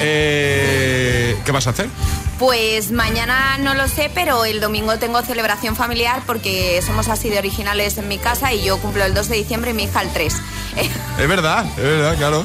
Eh, 0.00 1.36
¿Qué 1.46 1.50
vas 1.50 1.66
a 1.66 1.70
hacer? 1.70 1.86
Pues 2.42 2.90
mañana 2.90 3.56
no 3.58 3.72
lo 3.74 3.86
sé, 3.86 4.10
pero 4.12 4.44
el 4.44 4.60
domingo 4.60 4.98
tengo 4.98 5.22
celebración 5.22 5.76
familiar 5.76 6.24
porque 6.26 6.82
somos 6.84 7.06
así 7.06 7.30
de 7.30 7.38
originales 7.38 7.98
en 7.98 8.08
mi 8.08 8.18
casa 8.18 8.52
y 8.52 8.64
yo 8.64 8.78
cumplo 8.78 9.04
el 9.04 9.14
2 9.14 9.28
de 9.28 9.36
diciembre 9.36 9.70
y 9.70 9.74
mi 9.74 9.84
hija 9.84 10.02
el 10.02 10.12
3. 10.12 10.34
Es 11.20 11.28
verdad, 11.28 11.64
es 11.76 11.84
verdad, 11.84 12.16
claro. 12.16 12.44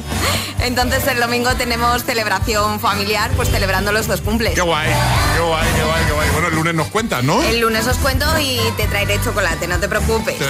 Entonces 0.60 1.04
el 1.08 1.18
domingo 1.18 1.52
tenemos 1.56 2.04
celebración 2.04 2.78
familiar, 2.78 3.32
pues 3.34 3.50
celebrando 3.50 3.90
los 3.90 4.06
dos 4.06 4.20
cumples. 4.20 4.54
Qué 4.54 4.60
guay, 4.60 4.86
qué 5.34 5.42
guay, 5.42 5.66
qué 5.74 5.82
guay, 5.82 6.04
qué 6.06 6.12
guay. 6.12 6.28
Bueno, 6.30 6.46
el 6.46 6.54
lunes 6.54 6.74
nos 6.74 6.88
cuentas, 6.88 7.24
¿no? 7.24 7.42
El 7.42 7.58
lunes 7.58 7.84
os 7.88 7.96
cuento 7.96 8.24
y 8.38 8.60
te 8.76 8.86
traeré 8.86 9.20
chocolate, 9.20 9.66
no 9.66 9.80
te 9.80 9.88
preocupes. 9.88 10.36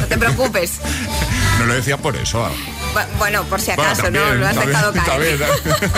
No 0.00 0.06
te 0.06 0.16
preocupes. 0.16 0.78
No 1.58 1.66
lo 1.66 1.74
decía 1.74 1.96
por 1.96 2.14
eso. 2.14 2.48
Bu- 2.94 3.18
Bueno, 3.18 3.44
por 3.44 3.60
si 3.60 3.66
Bueno, 3.72 3.82
acaso, 3.84 4.02
también, 4.04 4.24
¿no? 4.28 4.34
Lo 4.34 4.46
has 4.46 4.54
también, 4.54 4.72
dejado 4.72 4.92
caer. 4.92 5.38
también. 5.38 5.90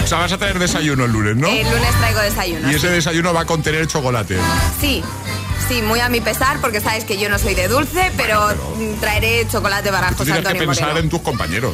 o 0.04 0.06
sea, 0.06 0.18
vas 0.18 0.32
a 0.32 0.38
traer 0.38 0.58
desayuno 0.58 1.04
el 1.04 1.12
lunes, 1.12 1.36
¿no? 1.36 1.46
El 1.48 1.70
lunes 1.70 1.90
traigo 1.98 2.20
desayuno. 2.20 2.70
y 2.70 2.74
ese 2.74 2.88
desayuno 2.90 3.32
va 3.32 3.42
a 3.42 3.44
contener 3.46 3.86
chocolate. 3.86 4.36
Sí, 4.80 5.02
Sí, 5.68 5.82
muy 5.82 6.00
a 6.00 6.08
mi 6.08 6.20
pesar, 6.20 6.60
porque 6.60 6.80
sabes 6.80 7.04
que 7.04 7.16
yo 7.16 7.28
no 7.28 7.38
soy 7.38 7.54
de 7.54 7.68
dulce, 7.68 8.10
pero 8.16 8.48
traeré 9.00 9.46
chocolate 9.48 9.90
para 9.92 10.08
Tú 10.10 10.24
tienes 10.24 10.42
que 10.42 10.48
Antonio 10.48 10.66
pensar 10.68 10.88
Moreno. 10.88 11.04
en 11.04 11.10
tus 11.10 11.20
compañeros. 11.20 11.72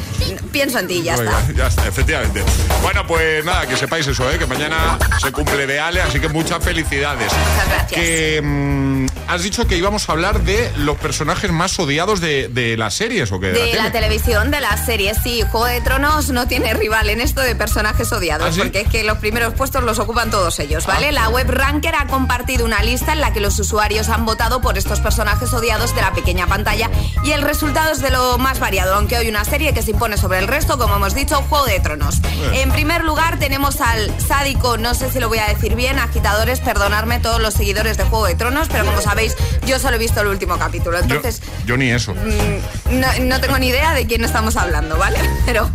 Pienso 0.51 0.77
en 0.77 0.87
ti, 0.87 1.01
ya 1.01 1.15
está. 1.15 1.51
ya 1.55 1.67
está, 1.67 1.87
efectivamente. 1.87 2.43
Bueno, 2.83 3.07
pues 3.07 3.43
nada, 3.43 3.65
que 3.65 3.75
sepáis 3.75 4.05
eso, 4.05 4.29
¿eh? 4.31 4.37
que 4.37 4.45
mañana 4.45 4.99
se 5.19 5.31
cumple 5.31 5.65
de 5.65 5.79
Ale, 5.79 6.01
así 6.03 6.19
que 6.19 6.29
muchas 6.29 6.63
felicidades. 6.63 7.31
Muchas 7.33 7.67
gracias. 7.69 7.99
Que 7.99 8.41
mm, 8.43 9.05
has 9.29 9.41
dicho 9.41 9.65
que 9.67 9.77
íbamos 9.77 10.07
a 10.07 10.11
hablar 10.11 10.41
de 10.41 10.71
los 10.77 10.97
personajes 10.97 11.51
más 11.51 11.79
odiados 11.79 12.19
de, 12.21 12.49
de 12.49 12.77
las 12.77 12.93
series 12.93 13.31
o 13.31 13.39
que 13.39 13.47
De 13.47 13.73
la 13.73 13.85
tele. 13.85 13.91
televisión, 13.91 14.51
de 14.51 14.61
las 14.61 14.85
series, 14.85 15.17
sí. 15.23 15.41
Juego 15.51 15.65
de 15.65 15.81
Tronos 15.81 16.29
no 16.29 16.47
tiene 16.47 16.71
rival 16.75 17.09
en 17.09 17.19
esto 17.19 17.41
de 17.41 17.55
personajes 17.55 18.11
odiados, 18.11 18.47
¿Ah, 18.49 18.53
sí? 18.53 18.59
porque 18.59 18.81
es 18.81 18.89
que 18.89 19.03
los 19.03 19.17
primeros 19.17 19.55
puestos 19.55 19.83
los 19.83 19.97
ocupan 19.97 20.29
todos 20.29 20.59
ellos, 20.59 20.85
¿vale? 20.85 21.11
La 21.11 21.29
web 21.29 21.49
Ranker 21.49 21.95
ha 21.95 22.05
compartido 22.05 22.63
una 22.63 22.83
lista 22.83 23.13
en 23.13 23.21
la 23.21 23.33
que 23.33 23.39
los 23.39 23.57
usuarios 23.57 23.76
han 23.79 24.25
votado 24.25 24.59
por 24.59 24.75
estos 24.77 25.01
personajes 25.01 25.53
odiados 25.53 25.93
de 25.93 26.01
la 26.01 26.11
pequeña 26.11 26.47
pantalla 26.47 26.89
y 27.23 27.31
el 27.31 27.43
resultado 27.43 27.91
es 27.91 28.01
de 28.01 28.09
lo 28.09 28.37
más 28.39 28.59
variado, 28.59 28.95
aunque 28.95 29.17
hoy 29.17 29.29
una 29.29 29.45
serie 29.45 29.71
que 29.71 29.83
se 29.83 29.91
impone 29.91 30.17
sobre 30.17 30.39
el 30.39 30.47
resto, 30.47 30.79
como 30.79 30.95
hemos 30.95 31.13
dicho, 31.13 31.43
Juego 31.47 31.65
de 31.65 31.79
Tronos. 31.79 32.19
En 32.53 32.71
primer 32.71 33.03
lugar 33.03 33.37
tenemos 33.37 33.79
al 33.79 34.11
sádico, 34.19 34.77
no 34.77 34.95
sé 34.95 35.11
si 35.11 35.19
lo 35.19 35.29
voy 35.29 35.37
a 35.37 35.47
decir 35.47 35.75
bien, 35.75 35.99
agitadores, 35.99 36.59
perdonadme 36.59 37.19
todos 37.19 37.39
los 37.39 37.53
seguidores 37.53 37.97
de 37.97 38.05
Juego 38.05 38.25
de 38.25 38.33
Tronos, 38.33 38.67
pero 38.67 38.83
como 38.83 38.99
sabéis, 38.99 39.35
yo 39.65 39.77
solo 39.77 39.97
he 39.97 39.99
visto 39.99 40.21
el 40.21 40.27
último 40.27 40.57
capítulo, 40.57 40.97
entonces... 40.97 41.43
yo 41.65 41.77
ni 41.77 41.91
eso. 41.91 42.15
Mm, 42.15 42.99
no, 42.99 43.07
no 43.25 43.39
tengo 43.39 43.59
ni 43.59 43.67
idea 43.67 43.93
de 43.93 44.07
quién 44.07 44.23
estamos 44.23 44.55
hablando, 44.55 44.97
¿vale? 44.97 45.19
Pero 45.45 45.69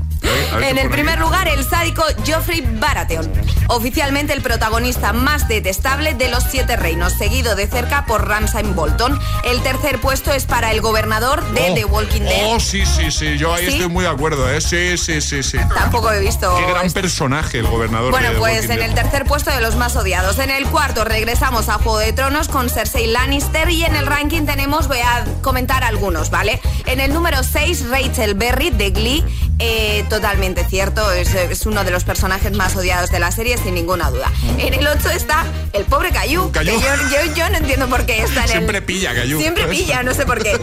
en 0.62 0.78
el 0.78 0.88
primer 0.90 1.18
lugar, 1.18 1.48
el 1.48 1.64
sádico 1.68 2.02
Joffrey 2.26 2.60
Baratheon, 2.78 3.30
oficialmente 3.68 4.32
el 4.32 4.42
protagonista 4.42 5.12
más 5.12 5.48
detestable 5.48 6.14
de 6.14 6.28
los 6.28 6.44
Siete 6.44 6.76
Reinos, 6.76 7.12
seguido 7.14 7.54
de 7.56 7.66
cerca 7.66 8.04
por 8.06 8.26
Ramsay 8.28 8.64
Bolton. 8.74 9.18
El 9.44 9.62
tercer 9.62 10.00
puesto 10.00 10.32
es 10.32 10.44
para 10.46 10.70
el 10.70 10.80
gobernador 10.80 11.42
de 11.52 11.70
Oh, 11.70 11.74
The 11.74 11.84
Walking 11.84 12.20
Dead. 12.22 12.46
Oh, 12.46 12.60
sí, 12.60 12.84
sí, 12.86 13.10
sí. 13.10 13.36
Yo 13.38 13.54
ahí 13.54 13.66
¿Sí? 13.66 13.72
estoy 13.74 13.88
muy 13.88 14.04
de 14.04 14.10
acuerdo, 14.10 14.50
¿eh? 14.52 14.60
Sí, 14.60 14.96
sí, 14.98 15.20
sí, 15.20 15.42
sí. 15.42 15.58
Tampoco 15.74 16.12
he 16.12 16.20
visto. 16.20 16.54
Qué 16.56 16.66
gran 16.70 16.86
esto. 16.86 17.00
personaje 17.00 17.58
el 17.58 17.66
gobernador 17.66 18.10
Bueno, 18.10 18.28
de 18.28 18.34
The 18.34 18.40
pues 18.40 18.54
Walking 18.56 18.70
en 18.72 18.78
Dead. 18.78 18.88
el 18.88 18.94
tercer 18.94 19.24
puesto 19.24 19.50
de 19.50 19.60
los 19.60 19.76
más 19.76 19.96
odiados. 19.96 20.38
En 20.38 20.50
el 20.50 20.66
cuarto 20.66 21.04
regresamos 21.04 21.68
a 21.68 21.74
Juego 21.74 21.98
de 21.98 22.12
Tronos 22.12 22.48
con 22.48 22.68
Cersei 22.70 23.06
Lannister 23.06 23.68
y 23.70 23.84
en 23.84 23.96
el 23.96 24.06
ranking 24.06 24.44
tenemos, 24.46 24.88
voy 24.88 24.98
a 25.00 25.24
comentar 25.42 25.84
algunos, 25.84 26.30
¿vale? 26.30 26.60
En 26.86 27.00
el 27.00 27.12
número 27.12 27.42
6, 27.42 27.88
Rachel 27.88 28.34
Berry 28.34 28.70
de 28.70 28.90
Glee, 28.90 29.24
eh, 29.58 30.04
totalmente 30.12 30.64
cierto, 30.64 31.10
es, 31.10 31.34
es 31.34 31.64
uno 31.64 31.84
de 31.84 31.90
los 31.90 32.04
personajes 32.04 32.52
más 32.52 32.76
odiados 32.76 33.10
de 33.10 33.18
la 33.18 33.30
serie 33.32 33.56
sin 33.56 33.74
ninguna 33.74 34.10
duda. 34.10 34.30
En 34.58 34.74
el 34.74 34.86
8 34.86 35.08
está 35.10 35.44
el 35.72 35.84
pobre 35.84 36.10
Mm. 36.10 36.14
Caillou. 36.14 36.52
que 36.52 36.64
yo, 36.64 36.72
yo- 36.74 37.34
yo 37.34 37.48
no 37.48 37.56
entiendo 37.56 37.88
por 37.88 38.04
qué 38.04 38.22
está 38.22 38.42
en 38.42 38.48
Siempre 38.48 38.78
el... 38.78 38.84
pilla, 38.84 39.14
Caillou. 39.14 39.40
Siempre 39.40 39.64
pilla, 39.66 40.02
no 40.02 40.12
sé 40.12 40.26
por 40.26 40.42
qué. 40.42 40.60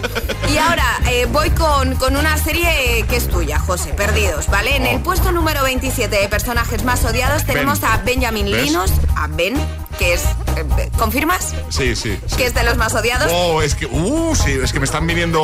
Y 0.54 0.58
ahora 0.58 0.86
eh, 1.10 1.26
voy 1.32 1.50
con, 1.52 1.96
con 1.96 2.16
una 2.16 2.38
serie 2.38 3.04
que 3.10 3.16
es 3.16 3.28
tuya, 3.28 3.58
José, 3.58 3.94
Perdidos, 3.94 4.48
¿vale? 4.48 4.76
En 4.76 4.86
el 4.86 5.00
puesto 5.02 5.32
número 5.32 5.64
27 5.64 6.16
de 6.16 6.30
personajes 6.30 6.84
más 6.84 7.04
odiados 7.06 7.44
tenemos 7.46 7.82
Ben. 7.82 7.90
a 7.92 7.98
Benjamin 7.98 8.46
¿Ves? 8.52 8.66
Linus, 8.66 8.92
a 9.16 9.28
Ben, 9.28 9.56
que 10.00 10.14
es... 10.14 10.24
eh, 10.24 10.90
¿Confirmas? 10.98 11.54
Sí, 11.70 11.96
sí. 11.96 12.18
sí. 12.26 12.36
Que 12.38 12.46
es 12.46 12.54
de 12.54 12.64
los 12.64 12.78
más 12.78 12.94
odiados. 12.96 13.30
Oh, 13.32 13.62
es 13.62 13.76
que, 13.76 13.86
uh, 13.86 14.34
sí, 14.36 14.58
es 14.64 14.72
que 14.74 14.80
me 14.80 14.86
están 14.86 15.06
viniendo 15.06 15.44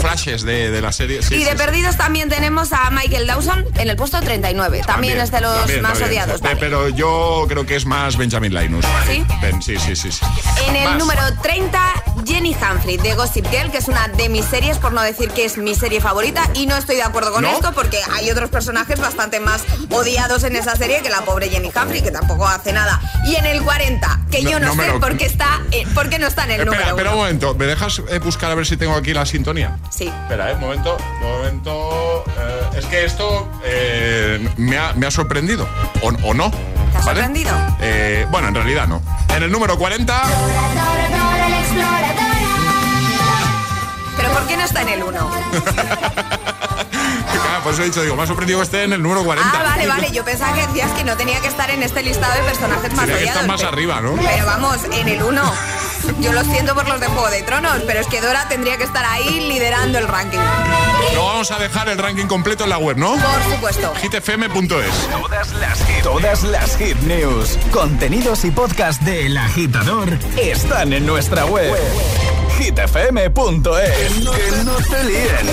flashes 0.00 0.42
de, 0.42 0.70
de 0.70 0.80
la 0.80 0.92
serie. 0.92 1.22
Sí, 1.22 1.34
y 1.34 1.38
de 1.38 1.44
sí, 1.44 1.50
sí. 1.50 1.56
Perdidos 1.56 1.96
también 1.96 2.28
tenemos 2.28 2.72
a 2.72 2.90
Michael 2.90 3.26
Dawson 3.26 3.64
en 3.74 3.90
el 3.90 3.96
puesto 3.96 4.20
39. 4.20 4.82
También, 4.86 5.20
es 5.20 5.30
de 5.30 5.40
los 5.40 5.56
también, 5.58 5.82
más 5.82 5.92
también. 5.98 6.10
odiados. 6.10 6.40
Eh, 6.40 6.44
vale. 6.44 6.56
Pero 6.60 6.88
yo 6.88 7.44
creo 7.48 7.66
que 7.66 7.76
es 7.76 7.84
más 7.84 8.16
Benjamin 8.16 8.54
Linus. 8.54 8.84
¿Sí? 9.06 9.24
Ben, 9.42 9.60
sí, 9.60 9.76
sí, 9.78 9.96
sí. 9.96 10.10
sí. 10.12 10.20
En 10.68 10.76
el 10.76 10.88
Más. 10.90 10.98
número 10.98 11.22
30, 11.42 12.02
Jenny 12.26 12.54
Humphrey 12.54 12.96
de 12.96 13.14
Gossip 13.14 13.46
Girl, 13.50 13.70
que 13.70 13.78
es 13.78 13.88
una 13.88 14.08
de 14.08 14.28
mis 14.28 14.44
series, 14.44 14.78
por 14.78 14.92
no 14.92 15.02
decir 15.02 15.30
que 15.30 15.44
es 15.44 15.56
mi 15.58 15.74
serie 15.74 16.00
favorita. 16.00 16.42
Y 16.54 16.66
no 16.66 16.76
estoy 16.76 16.96
de 16.96 17.02
acuerdo 17.02 17.32
con 17.32 17.42
¿No? 17.42 17.50
esto 17.50 17.72
porque 17.72 17.98
hay 18.14 18.30
otros 18.30 18.50
personajes 18.50 19.00
bastante 19.00 19.40
más 19.40 19.62
odiados 19.90 20.44
en 20.44 20.56
esa 20.56 20.76
serie 20.76 21.02
que 21.02 21.10
la 21.10 21.22
pobre 21.22 21.48
Jenny 21.48 21.68
Humphrey, 21.74 22.02
que 22.02 22.10
tampoco 22.10 22.46
hace 22.46 22.72
nada. 22.72 23.00
Y 23.26 23.36
en 23.36 23.46
el 23.46 23.62
40, 23.62 24.20
que 24.30 24.42
No, 24.42 24.50
yo 24.50 24.60
no, 24.60 24.74
sé 24.74 24.86
lo- 24.88 25.00
por 25.00 25.16
qué 25.16 25.26
está, 25.26 25.60
eh, 25.72 25.86
por 25.94 26.08
qué 26.08 26.18
no 26.18 26.26
está 26.26 26.44
en 26.44 26.52
el 26.52 26.60
Espera, 26.60 26.72
número 26.76 26.90
espera 26.96 27.10
un 27.12 27.16
momento. 27.18 27.54
¿Me 27.54 27.66
dejas 27.66 28.00
eh, 28.10 28.18
buscar 28.18 28.50
a 28.50 28.54
ver 28.54 28.66
si 28.66 28.76
tengo 28.76 28.94
aquí 28.94 29.12
la 29.14 29.26
sintonía? 29.26 29.78
Sí. 29.90 30.08
Espera, 30.22 30.50
eh, 30.50 30.54
un 30.54 30.60
momento, 30.60 30.96
un 31.22 31.28
momento. 31.28 32.24
eh, 32.38 32.78
es 32.78 32.86
que 32.86 33.04
esto 33.04 33.48
eh, 33.64 34.48
me, 34.56 34.78
ha, 34.78 34.92
me 34.94 35.06
ha 35.06 35.10
sorprendido. 35.10 35.68
O, 36.02 36.08
o 36.08 36.34
no. 36.34 36.50
¿Te 36.50 36.56
ha 36.56 37.00
¿vale? 37.00 37.20
sorprendido? 37.20 37.52
Eh, 37.80 38.26
bueno, 38.30 38.48
en 38.48 38.54
realidad 38.54 38.86
no. 38.86 39.02
En 39.34 39.42
el 39.42 39.50
número 39.52 39.76
40. 39.78 40.22
Pero 44.28 44.40
¿por 44.40 44.46
qué 44.48 44.56
no 44.56 44.64
está 44.64 44.82
en 44.82 44.88
el 44.90 45.02
1? 45.02 45.30
Claro, 47.32 47.62
por 47.64 47.72
eso 47.72 47.82
he 47.82 47.86
dicho, 47.86 48.02
digo, 48.02 48.16
me 48.16 48.22
ha 48.22 48.26
sorprendido 48.26 48.58
que 48.60 48.64
esté 48.64 48.84
en 48.84 48.92
el 48.92 49.02
número 49.02 49.24
40. 49.24 49.50
Ah, 49.52 49.62
vale, 49.62 49.86
vale. 49.86 50.10
Yo 50.12 50.24
pensaba 50.24 50.52
que 50.54 50.66
decías 50.66 50.90
que 50.92 51.04
no 51.04 51.16
tenía 51.16 51.40
que 51.40 51.48
estar 51.48 51.70
en 51.70 51.82
este 51.82 52.02
listado 52.02 52.34
de 52.34 52.40
personajes 52.42 52.92
más 52.92 53.04
odiados. 53.04 53.22
estar 53.22 53.46
más 53.46 53.60
pero- 53.60 53.68
arriba, 53.72 54.00
¿no? 54.00 54.14
Pero 54.16 54.46
vamos, 54.46 54.78
en 54.92 55.08
el 55.08 55.22
1. 55.22 55.52
Yo 56.20 56.32
lo 56.32 56.42
siento 56.44 56.74
por 56.74 56.88
los 56.88 57.00
de 57.00 57.06
Juego 57.06 57.28
de 57.30 57.42
Tronos, 57.42 57.82
pero 57.86 58.00
es 58.00 58.06
que 58.06 58.20
Dora 58.20 58.48
tendría 58.48 58.76
que 58.76 58.84
estar 58.84 59.04
ahí 59.04 59.40
liderando 59.48 59.98
el 59.98 60.06
ranking. 60.08 60.38
Lo 61.14 61.26
vamos 61.26 61.50
a 61.50 61.58
dejar 61.58 61.88
el 61.88 61.98
ranking 61.98 62.26
completo 62.26 62.64
en 62.64 62.70
la 62.70 62.78
web, 62.78 62.96
¿no? 62.96 63.12
Por 63.16 63.52
supuesto. 63.54 63.92
hitfm.es. 64.00 65.10
Todas 65.10 65.52
las 65.54 65.78
hit, 65.84 66.02
todas 66.02 66.42
las 66.44 66.76
hit 66.76 66.96
news, 67.02 67.58
contenidos 67.72 68.44
y 68.44 68.50
podcast 68.50 69.02
de 69.02 69.26
El 69.26 69.36
Agitador 69.36 70.08
están 70.36 70.92
en 70.92 71.04
nuestra 71.06 71.44
web. 71.46 71.74
hitfm.es. 72.58 74.12
Que 74.12 74.64
no 74.64 74.76
te 74.76 75.04
líen. 75.04 75.46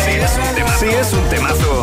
Si 0.00 0.10
es 0.10 0.32
un 0.36 0.54
temazo. 0.54 0.80
Si 0.80 0.86
es 0.86 1.12
un 1.12 1.28
temazo. 1.28 1.82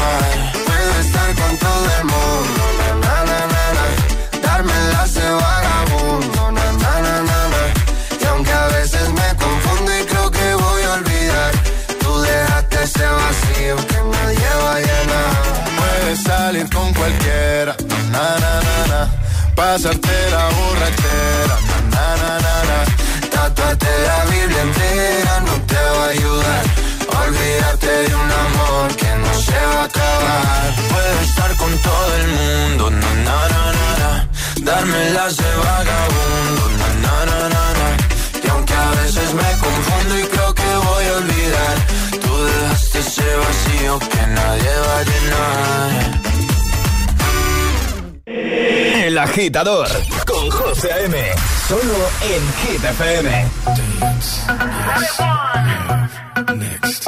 Con 1.41 1.57
todo 1.57 1.85
el 1.99 2.05
mundo, 2.13 2.63
na, 2.79 3.17
na, 3.29 3.39
na, 3.53 3.63
na, 3.77 3.85
Darme 4.41 4.73
la 4.93 5.03
de 5.07 5.29
vagabundo, 5.43 6.51
na, 6.51 6.65
na, 6.83 6.93
na, 7.05 7.13
na, 7.29 7.39
na. 7.53 7.63
Y 8.21 8.25
aunque 8.25 8.51
a 8.51 8.67
veces 8.67 9.09
me 9.09 9.27
confundo 9.43 9.89
y 9.99 10.03
creo 10.05 10.29
que 10.29 10.53
voy 10.65 10.81
a 10.83 10.93
olvidar, 10.99 11.51
tú 11.99 12.21
dejaste 12.21 12.83
ese 12.83 13.05
vacío 13.19 13.75
que 13.89 13.99
nadie 14.13 14.49
va 14.63 14.73
a 14.75 14.79
llenar. 14.87 15.33
Puedes 15.79 16.23
salir 16.23 16.69
con 16.69 16.93
cualquiera, 16.93 17.75
na, 18.11 18.25
na, 18.43 18.53
na, 18.67 18.77
na. 18.91 19.01
Pasarte 19.55 20.15
la 20.31 20.45
borrachera, 20.57 21.55
na, 21.93 22.05
na, 22.21 22.31
na, 22.45 22.55
na. 22.69 22.77
Tatuarte 23.33 23.91
la 24.07 24.25
Biblia 24.31 24.61
entera 24.61 25.20
Puedes 30.91 31.29
estar 31.29 31.55
con 31.57 31.77
todo 31.77 32.15
el 32.15 32.27
mundo, 32.27 32.91
na, 32.91 33.13
na, 33.27 33.37
na, 33.53 33.63
na, 33.77 33.89
na. 34.01 34.11
Darme 34.63 35.09
las 35.11 35.37
de 35.37 35.55
vagabundo, 35.65 36.63
na, 36.79 36.89
na, 37.05 37.15
na, 37.29 37.39
na, 37.55 37.63
na. 37.79 37.87
Y 38.43 38.47
aunque 38.49 38.73
a 38.73 38.91
veces 39.01 39.33
me 39.33 39.49
confundo 39.65 40.19
y 40.19 40.23
creo 40.23 40.53
que 40.53 40.69
voy 40.87 41.05
a 41.05 41.13
olvidar, 41.21 41.75
tú 42.23 42.31
dejaste 42.45 42.99
ese 42.99 43.35
vacío 43.43 43.99
que 43.99 44.27
nadie 44.27 44.71
va 44.87 44.97
a 44.99 45.03
llenar. 45.09 46.21
El 49.05 49.17
agitador 49.17 49.87
con 50.25 50.49
José 50.49 50.93
A.M. 50.93 51.17
Solo 51.67 51.97
en 52.21 52.43
Hit 52.59 52.83
FM. 52.83 53.45
Next, 56.55 57.07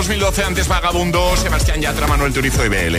2012, 0.00 0.44
antes 0.44 0.66
Vagabundo, 0.66 1.36
Sebastián 1.36 1.82
Yatra, 1.82 2.06
Manuel 2.06 2.32
Turizo 2.32 2.64
y 2.64 2.70
BL. 2.70 2.96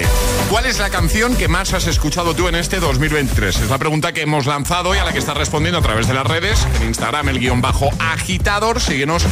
¿Cuál 0.52 0.68
es 0.68 0.78
la 0.78 0.92
canción 0.92 1.36
que 1.36 1.48
más 1.48 1.74
has 1.74 1.88
escuchado 1.88 2.36
tú 2.36 2.48
en 2.48 2.54
este 2.54 2.80
2023? 2.80 3.60
Es 3.60 3.70
la 3.72 3.80
pregunta 3.80 4.14
que 4.14 4.22
hemos 4.22 4.46
lanzado 4.46 4.94
y 4.94 5.00
a 5.00 5.04
la 5.04 5.12
que 5.12 5.18
estás 5.18 5.36
respondiendo 5.36 5.80
a 5.80 5.82
través 5.82 6.08
de 6.08 6.14
las 6.14 6.28
redes, 6.28 6.64
en 6.80 6.90
Instagram, 6.90 7.30
el 7.30 7.40
guion 7.40 7.60
bajo 7.60 7.90
agitador. 7.98 8.80
Síguenos 8.80 9.26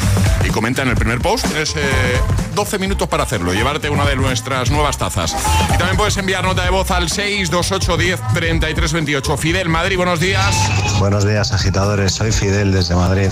y 0.44 0.50
comenta 0.50 0.82
en 0.82 0.88
el 0.88 0.96
primer 0.96 1.20
post. 1.20 1.46
Tienes 1.46 1.76
12 2.56 2.76
eh, 2.76 2.80
minutos 2.80 3.08
para 3.08 3.24
hacerlo, 3.24 3.54
llevarte 3.54 3.90
una 3.90 4.06
de 4.06 4.16
nuestras 4.16 4.72
nuevas 4.72 4.98
tazas. 4.98 5.36
Y 5.74 5.78
también 5.78 5.98
puedes 5.98 6.18
enviar 6.18 6.44
nota 6.44 6.64
de 6.64 6.70
voz 6.70 6.92
al 6.92 7.10
628 7.10 7.98
10 7.98 8.20
33 8.34 8.94
28. 8.94 9.38
Fidel 9.38 9.70
Madrid, 9.70 9.98
buenos 9.98 10.20
días. 10.20 10.56
Buenos 11.00 11.26
días, 11.26 11.52
agitadores. 11.52 12.14
Soy 12.14 12.32
Fidel 12.32 12.72
desde 12.72 12.96
Madrid. 12.96 13.30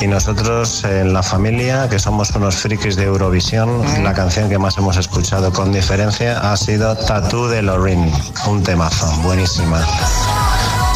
Y 0.00 0.06
nosotros 0.06 0.84
en 0.84 1.12
la 1.12 1.22
familia, 1.22 1.88
que 1.88 1.98
somos 1.98 2.30
unos 2.30 2.56
frikis 2.56 2.96
de 2.96 3.04
Eurovisión, 3.04 3.82
la 4.02 4.12
canción 4.14 4.48
que 4.48 4.58
más 4.58 4.76
hemos 4.78 4.96
escuchado 4.96 5.52
con 5.52 5.72
diferencia 5.72 6.52
ha 6.52 6.56
sido 6.56 6.96
Tattoo 6.96 7.48
de 7.48 7.62
Lorraine. 7.62 8.12
Un 8.46 8.62
temazo, 8.62 9.06
buenísima. 9.22 9.84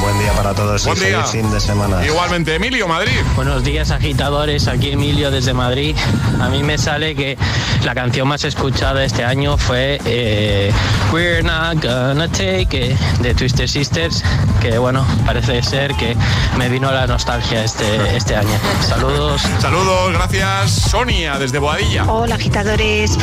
Buen 0.00 0.18
día 0.18 0.32
para 0.32 0.54
todos 0.54 0.84
Buen 0.86 0.96
y 0.96 1.00
día. 1.00 1.22
feliz 1.24 1.30
fin 1.44 1.50
de 1.52 1.60
semana. 1.60 2.04
Igualmente, 2.04 2.54
Emilio, 2.54 2.88
Madrid. 2.88 3.12
Buenos 3.36 3.62
días 3.62 3.90
agitadores, 3.90 4.66
aquí 4.66 4.90
Emilio 4.92 5.30
desde 5.30 5.52
Madrid. 5.52 5.94
A 6.40 6.48
mí 6.48 6.62
me 6.62 6.78
sale 6.78 7.14
que 7.14 7.36
la 7.84 7.94
canción 7.94 8.28
más 8.28 8.44
escuchada 8.44 9.04
este 9.04 9.24
año 9.24 9.56
fue 9.56 10.00
eh, 10.04 10.72
We're 11.12 11.42
Not 11.42 11.82
Gonna 11.82 12.28
Take 12.28 12.92
It 12.92 12.98
de 13.20 13.34
Twister 13.34 13.68
Sisters, 13.68 14.22
que 14.60 14.78
bueno, 14.78 15.06
parece 15.24 15.62
ser 15.62 15.94
que 15.94 16.16
me 16.58 16.68
vino 16.68 16.90
la 16.90 17.06
nostalgia 17.06 17.64
este, 17.64 18.16
este 18.16 18.36
año. 18.36 18.50
Saludos. 18.86 19.42
Saludos, 19.60 20.12
gracias. 20.12 20.70
Sonia, 20.70 21.38
desde 21.38 21.58
Boadilla. 21.58 22.04
Hola 22.04 22.34
agitadores, 22.34 23.16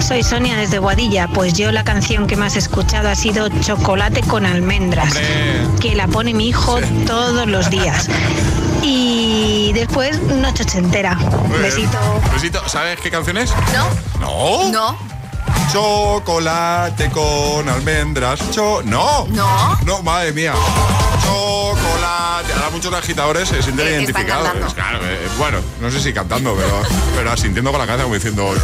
soy 0.00 0.22
Sonia 0.22 0.56
desde 0.56 0.78
Guadilla. 0.78 1.28
Pues 1.28 1.54
yo 1.54 1.70
la 1.72 1.84
canción 1.84 2.26
que 2.26 2.36
más 2.36 2.56
he 2.56 2.60
escuchado 2.60 3.08
ha 3.08 3.14
sido 3.14 3.48
Chocolate 3.60 4.22
con 4.22 4.46
almendras, 4.46 5.14
que 5.80 5.94
la 5.94 6.06
pone 6.06 6.34
mi 6.34 6.48
hijo 6.48 6.78
todos 7.06 7.46
los 7.46 7.70
días. 7.70 8.08
Y 9.68 9.72
después 9.74 10.18
Noche 10.22 10.62
Ochentera. 10.62 11.14
Besito. 11.60 11.98
Besito. 12.32 12.66
¿Sabes 12.66 12.98
qué 13.00 13.10
canción 13.10 13.36
es? 13.36 13.52
No. 13.74 13.90
No. 14.18 14.70
No. 14.72 14.98
Chocolate 15.70 17.10
con 17.10 17.68
almendras. 17.68 18.40
Cho 18.50 18.80
no. 18.82 19.26
No. 19.26 19.78
No, 19.84 20.02
madre 20.02 20.32
mía. 20.32 20.54
Chocolate. 21.22 22.07
Muchos 22.78 22.94
agitadores 22.94 23.48
se 23.48 23.60
sienten 23.60 23.88
Eh, 23.88 23.90
identificados. 23.94 24.50
cantando. 24.50 24.72
Claro, 24.72 25.00
eh, 25.02 25.18
bueno, 25.36 25.58
no 25.80 25.90
sé 25.90 25.98
si 25.98 26.12
cantando, 26.12 26.54
pero, 26.54 26.80
pero 27.16 27.32
asintiendo 27.32 27.72
con 27.72 27.80
la 27.80 27.86
cabeza 27.88 28.04
como 28.04 28.14
diciendo. 28.14 28.54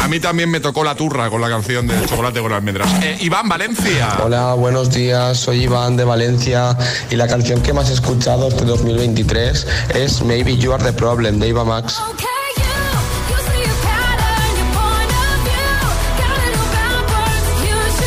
A 0.00 0.08
mí 0.08 0.20
también 0.20 0.50
me 0.50 0.58
tocó 0.58 0.82
la 0.82 0.94
turra 0.94 1.28
con 1.28 1.38
la 1.42 1.50
canción 1.50 1.86
de 1.86 2.02
Chocolate 2.06 2.40
con 2.40 2.50
almendras. 2.50 2.88
Eh, 3.02 3.18
Iván 3.20 3.50
Valencia. 3.50 4.20
Hola, 4.24 4.54
buenos 4.54 4.88
días. 4.90 5.36
Soy 5.38 5.64
Iván 5.64 5.98
de 5.98 6.04
Valencia 6.04 6.74
y 7.10 7.16
la 7.16 7.28
canción 7.28 7.60
que 7.60 7.74
más 7.74 7.90
he 7.90 7.92
escuchado 7.92 8.48
este 8.48 8.64
2023 8.64 9.66
es 9.96 10.22
Maybe 10.22 10.56
You 10.56 10.72
Are 10.72 10.82
the 10.82 10.94
Problem 10.94 11.38
de 11.38 11.48
Eva 11.48 11.62
Max. 11.66 11.98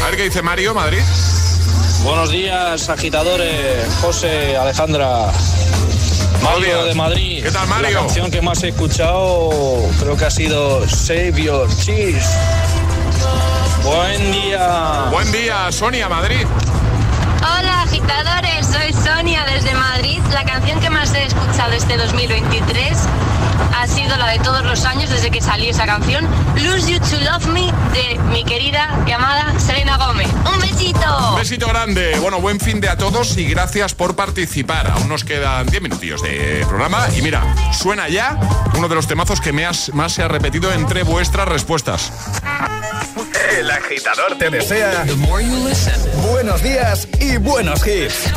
A 0.04 0.08
ver 0.08 0.18
qué 0.18 0.24
dice 0.24 0.42
Mario, 0.42 0.74
Madrid. 0.74 1.02
Buenos 2.06 2.30
días, 2.30 2.88
agitadores. 2.88 3.92
José, 4.00 4.56
Alejandra. 4.56 5.32
Mario 6.44 6.86
de 6.86 6.94
Madrid. 6.94 7.44
¿Qué 7.44 7.50
tal, 7.50 7.68
Mario? 7.68 7.90
La 7.90 8.00
canción 8.02 8.30
que 8.30 8.44
más 8.44 8.62
he 8.62 8.68
escuchado 8.68 9.50
creo 10.00 10.16
que 10.16 10.26
ha 10.26 10.30
sido 10.30 10.88
Save 10.88 11.34
Your 11.42 11.68
Cheese. 11.78 12.30
Buen 13.84 14.32
día. 14.32 15.08
Buen 15.10 15.32
día, 15.32 15.72
Sonia, 15.72 16.08
Madrid. 16.08 16.46
Hola 17.40 17.82
agitadores, 17.82 18.68
soy 18.68 18.94
Sonia 18.94 19.44
desde 19.52 19.74
Madrid. 19.74 20.20
La 20.32 20.44
canción 20.44 20.80
que 20.80 20.92
más 20.92 21.12
he 21.16 21.24
escuchado 21.24 21.74
este 21.74 21.98
2023 21.98 23.00
ha 23.76 23.88
sido 23.88 24.16
la 24.18 24.28
de 24.28 24.40
todos 24.40 24.64
los 24.64 24.86
años 24.86 25.10
desde 25.10 25.32
que 25.32 25.42
salió 25.42 25.70
esa 25.72 25.86
canción, 25.86 26.28
Lose 26.56 26.92
You 26.92 27.00
to 27.00 27.18
Love 27.32 27.46
Me 27.48 27.72
de 27.94 28.20
mi 28.32 28.44
querida 28.44 28.90
y 29.06 29.12
amada 29.12 29.54
Selena 29.60 29.98
Gómez. 29.98 30.28
¡Un 30.54 30.60
besito! 30.60 31.30
Un 31.32 31.36
besito 31.40 31.68
grande. 31.68 32.18
Bueno, 32.20 32.40
buen 32.42 32.60
fin 32.60 32.82
de 32.82 32.90
a 32.90 32.98
todos 32.98 33.38
y 33.38 33.46
gracias 33.46 33.94
por 33.94 34.16
participar. 34.16 34.88
Aún 34.92 35.08
nos 35.10 35.24
quedan 35.24 35.68
10 35.68 35.82
minutillos 35.82 36.22
de 36.22 36.66
programa. 36.68 37.08
Y 37.16 37.22
mira, 37.22 37.42
suena 37.74 38.08
ya 38.10 38.38
uno 38.76 38.88
de 38.88 38.96
los 38.96 39.08
temazos 39.08 39.42
que 39.42 39.52
me 39.54 39.66
has- 39.66 39.94
más 39.94 40.14
se 40.14 40.24
ha 40.24 40.28
repetido 40.28 40.72
entre 40.74 41.04
vuestras 41.04 41.48
respuestas. 41.48 42.12
El 43.58 43.72
agitador 43.72 44.38
te 44.38 44.50
desea 44.50 45.06
buenos 46.32 46.62
días 46.62 47.08
y 47.20 47.38
buenos 47.38 47.86
hits. 47.88 48.32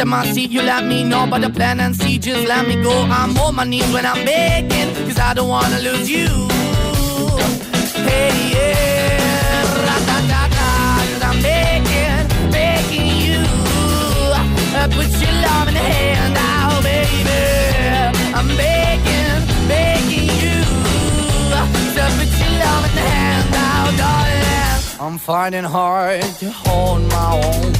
Anytime 0.00 0.18
I 0.18 0.32
see, 0.32 0.46
you 0.46 0.62
let 0.62 0.86
me 0.86 1.04
know. 1.04 1.24
about 1.24 1.42
the 1.42 1.50
plan 1.50 1.78
and 1.78 1.94
see, 1.94 2.18
just 2.18 2.48
let 2.48 2.66
me 2.66 2.82
go. 2.82 3.02
I'm 3.02 3.36
on 3.36 3.54
my 3.54 3.64
knees 3.64 3.92
when 3.92 4.06
I'm 4.06 4.24
begging, 4.24 4.94
cause 5.06 5.18
I 5.18 5.34
don't 5.34 5.50
wanna 5.50 5.78
lose 5.78 6.08
you. 6.08 6.26
Hey, 8.08 8.32
yeah, 8.54 9.60
ra-da-da-da, 9.86 11.04
cause 11.12 11.22
I'm 11.22 11.42
begging, 11.42 12.50
begging 12.50 13.12
you. 13.26 13.44
Uh, 14.80 14.88
put 14.88 15.10
your 15.20 15.34
love 15.44 15.68
in 15.68 15.74
the 15.74 15.84
hand 15.92 16.36
out, 16.38 16.82
baby. 16.82 17.42
I'm 18.38 18.48
begging, 18.56 19.68
begging 19.68 20.32
you. 20.40 20.62
So 21.92 22.02
put 22.16 22.30
your 22.40 22.52
love 22.64 22.84
in 22.88 22.94
the 22.96 23.06
hand 23.12 23.54
out, 23.54 23.92
darling. 24.00 24.98
I'm 24.98 25.18
finding 25.18 25.64
hard 25.64 26.22
to 26.40 26.50
hold 26.50 27.02
my 27.02 27.42
own. 27.44 27.79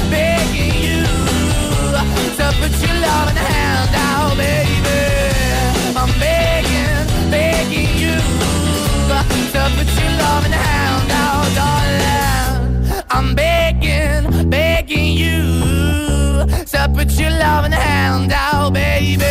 put 2.59 2.73
your 2.85 2.97
loving 2.99 3.35
hand 3.35 3.93
out, 3.95 4.37
baby. 4.37 4.99
I'm 5.95 6.11
begging, 6.19 7.31
begging 7.31 7.91
you 8.03 8.17
to 9.53 9.61
put 9.75 9.89
your 9.99 10.11
loving 10.23 10.51
hand 10.51 11.11
out, 11.11 11.47
darling. 11.59 13.03
I'm 13.09 13.35
begging, 13.35 14.49
begging 14.49 15.13
you 15.13 16.45
to 16.73 16.91
put 16.95 17.11
your 17.19 17.31
loving 17.31 17.71
hand 17.71 18.31
out, 18.33 18.73
baby. 18.73 19.25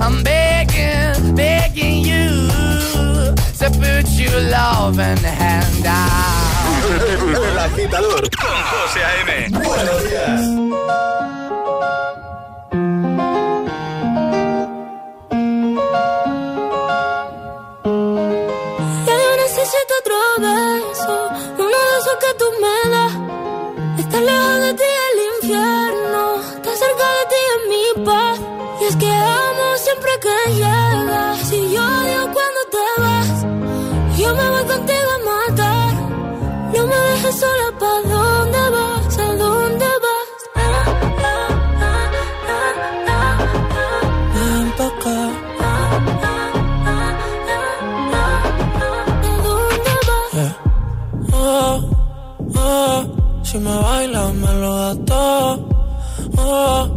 I'm 0.00 0.22
begging, 0.22 1.34
begging 1.34 2.04
you 2.04 2.48
to 3.60 3.70
put 3.80 4.08
your 4.18 4.40
loving 4.50 5.16
hand 5.24 5.86
out. 5.86 6.42
El 6.92 7.58
Agitador 7.58 8.28
con 8.36 8.62
José 8.70 9.00
A.M. 9.04 9.50
Buenos 9.50 10.04
días. 10.04 11.41
Beso, 20.42 21.16
uno 21.64 21.78
de 21.88 21.94
esos 22.00 22.16
que 22.22 22.34
tú 22.38 22.46
me 22.62 22.90
das. 22.90 23.12
Lejos 24.22 24.60
de 24.60 24.74
ti 24.74 24.90
el 25.08 25.18
infierno, 25.34 26.22
está 26.54 26.70
cerca 26.76 27.06
de 27.16 27.24
ti 27.32 27.40
en 27.54 27.62
mi 27.72 28.04
paz. 28.06 28.38
Y 28.80 28.84
es 28.84 28.96
que 28.96 29.10
amo 29.10 29.66
siempre 29.78 30.10
que 30.20 30.52
llegas. 30.52 31.38
Si 31.48 31.58
yo 31.74 31.82
odio 31.82 32.22
cuando 32.36 32.60
te 32.74 32.84
vas, 33.02 33.36
yo 34.16 34.34
me 34.36 34.48
voy 34.48 34.64
contigo 34.72 35.10
a 35.16 35.20
matar. 35.30 35.94
No 36.72 36.86
me 36.86 36.96
dejes 36.96 37.40
sola, 37.40 37.68
¿pa' 37.80 38.00
si 53.52 53.58
me 53.58 53.76
bailas 53.76 54.32
me 54.34 54.52
lo 54.62 54.76
das 54.76 54.98
todo. 55.04 55.68
Oh, 56.38 56.88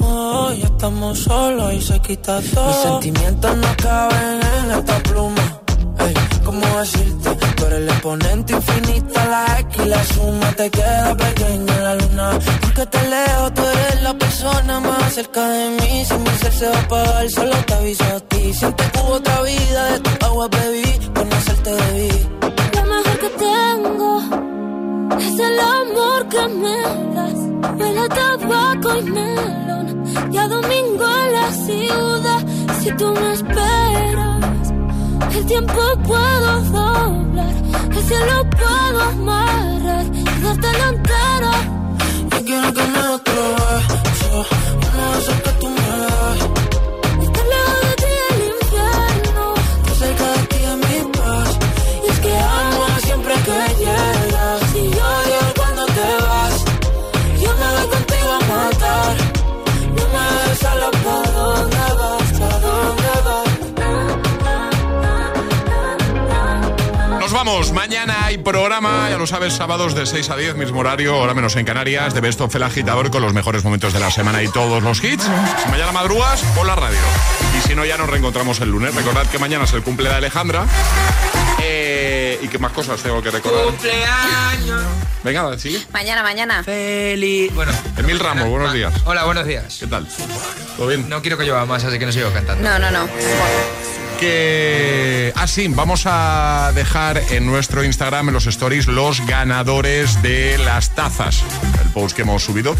oh, 0.00 0.52
ya 0.52 0.64
estamos 0.64 1.18
solos 1.18 1.74
y 1.74 1.80
se 1.82 2.00
quita 2.00 2.40
todo. 2.54 2.66
Mis 2.66 2.76
sentimientos 2.76 3.56
no 3.58 3.68
caben 3.76 4.40
en 4.56 4.70
esta 4.78 4.98
pluma. 5.08 5.46
Ey, 5.98 6.14
¿cómo 6.44 6.66
decirte? 6.78 7.30
Tú 7.56 7.66
eres 7.66 7.80
el 7.80 7.88
exponente 7.90 8.52
infinito, 8.54 9.20
la 9.34 9.60
X 9.60 9.82
y 9.84 9.88
la 9.88 10.04
suma 10.04 10.52
te 10.52 10.70
queda 10.70 11.14
pequeña 11.14 11.74
en 11.76 11.84
la 11.84 11.94
luna. 11.96 12.38
Porque 12.62 12.86
te 12.86 13.02
leo, 13.10 13.52
tú 13.52 13.62
eres 13.62 14.02
la 14.02 14.14
persona 14.14 14.80
más 14.80 15.12
cerca 15.12 15.46
de 15.46 15.68
mí. 15.78 16.04
Si 16.06 16.14
mi 16.14 16.30
ser 16.40 16.52
se 16.54 16.68
va 16.68 16.76
a 16.76 16.80
apagar, 16.80 17.30
solo 17.30 17.56
te 17.66 17.74
aviso 17.74 18.04
a 18.16 18.20
ti. 18.20 18.54
Siento 18.54 18.82
que 18.92 18.98
hubo 19.00 19.12
otra 19.16 19.42
vida, 19.42 19.92
de 19.92 20.00
tu 20.00 20.24
agua 20.24 20.48
bebí, 20.48 20.90
conocerte 21.14 21.70
debí. 21.70 22.12
Lo 22.76 22.82
mejor 22.92 23.18
que 23.18 23.30
tengo 23.46 24.41
es 25.26 25.38
el 25.38 25.58
amor 25.60 26.28
que 26.28 26.48
me 26.48 26.78
das. 27.14 27.38
Huele 27.78 28.00
a 28.00 28.08
tabaco 28.08 28.96
y 28.98 29.02
melón. 29.02 29.86
Y 30.32 30.36
a 30.36 30.48
domingo 30.48 31.04
en 31.22 31.32
la 31.38 31.48
ciudad. 31.66 32.42
Si 32.80 32.90
tú 32.92 33.12
me 33.12 33.32
esperas, 33.32 34.72
el 35.36 35.46
tiempo 35.46 35.80
puedo 36.06 36.60
doblar. 36.76 37.54
El 37.96 38.02
cielo 38.08 38.36
puedo 38.60 39.00
amarrar 39.00 40.06
y 40.14 40.42
dártelo 40.42 40.84
entero. 40.94 41.52
Yo 42.30 42.44
quiero 42.44 42.72
que 42.72 42.82
beso, 44.04 44.46
uno 44.76 45.12
de 45.12 45.18
esos 45.18 45.51
Mañana 67.70 68.26
hay 68.26 68.38
programa, 68.38 69.08
ya 69.08 69.18
lo 69.18 69.26
sabes, 69.26 69.52
sábados 69.54 69.94
de 69.94 70.04
6 70.04 70.30
a 70.30 70.36
10, 70.36 70.56
mismo 70.56 70.80
horario, 70.80 71.16
hora 71.18 71.32
menos 71.32 71.54
en 71.56 71.64
Canarias, 71.64 72.12
de 72.12 72.20
Best 72.20 72.40
of 72.40 72.54
el 72.54 72.62
Agitador 72.64 73.10
con 73.10 73.22
los 73.22 73.32
mejores 73.32 73.62
momentos 73.62 73.92
de 73.92 74.00
la 74.00 74.10
semana 74.10 74.42
y 74.42 74.48
todos 74.48 74.82
los 74.82 75.02
hits. 75.02 75.24
Si 75.24 75.70
mañana 75.70 75.92
madrugas, 75.92 76.42
por 76.54 76.66
la 76.66 76.74
radio. 76.74 76.98
Y 77.56 77.68
si 77.68 77.74
no, 77.74 77.84
ya 77.84 77.96
nos 77.96 78.10
reencontramos 78.10 78.60
el 78.60 78.70
lunes. 78.70 78.94
Recordad 78.94 79.26
que 79.26 79.38
mañana 79.38 79.64
es 79.64 79.72
el 79.72 79.82
cumple 79.82 80.08
de 80.08 80.14
Alejandra. 80.16 80.66
Eh, 81.62 82.38
¿Y 82.42 82.48
qué 82.48 82.58
más 82.58 82.72
cosas 82.72 83.00
tengo 83.00 83.22
que 83.22 83.30
recordar? 83.30 83.64
Cumpleaños. 83.64 84.82
Venga, 85.22 85.58
sigue. 85.58 85.80
Mañana, 85.92 86.22
mañana. 86.22 86.64
Feliz. 86.64 87.54
Bueno. 87.54 87.72
Emil 87.96 88.18
Ramos, 88.18 88.48
buenos 88.48 88.72
días. 88.72 88.92
Hola, 89.04 89.24
buenos 89.24 89.46
días. 89.46 89.76
¿Qué 89.78 89.86
tal? 89.86 90.06
¿Todo 90.76 90.88
bien? 90.88 91.08
No 91.08 91.22
quiero 91.22 91.38
que 91.38 91.44
llueva 91.44 91.64
más, 91.64 91.84
así 91.84 91.98
que 91.98 92.06
no 92.06 92.12
sigo 92.12 92.30
cantando. 92.32 92.68
No, 92.68 92.78
no, 92.78 92.90
no. 92.90 93.08
Que... 94.22 95.32
Ah, 95.34 95.46
vamos 95.70 96.04
a 96.06 96.70
dejar 96.74 97.20
en 97.30 97.44
nuestro 97.44 97.82
Instagram, 97.82 98.28
en 98.28 98.34
los 98.34 98.46
stories, 98.46 98.86
los 98.86 99.26
ganadores 99.26 100.22
de 100.22 100.58
las 100.58 100.94
tazas. 100.94 101.42
El 101.82 101.90
post 101.90 102.14
que 102.14 102.22
hemos 102.22 102.44
subido 102.44 102.76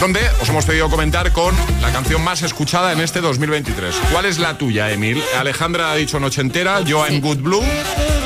donde 0.00 0.20
os 0.40 0.48
hemos 0.48 0.64
pedido 0.64 0.88
comentar 0.88 1.32
con 1.32 1.54
la 1.80 1.90
canción 1.92 2.22
más 2.22 2.42
escuchada 2.42 2.92
en 2.92 3.00
este 3.00 3.20
2023. 3.20 3.94
¿Cuál 4.12 4.26
es 4.26 4.38
la 4.38 4.56
tuya, 4.58 4.90
Emil? 4.90 5.22
Alejandra 5.38 5.92
ha 5.92 5.94
dicho 5.96 6.20
Noche 6.20 6.40
Entera, 6.40 6.80
yo 6.82 7.06
I'm 7.06 7.20
Good 7.20 7.38
Blue. 7.38 7.64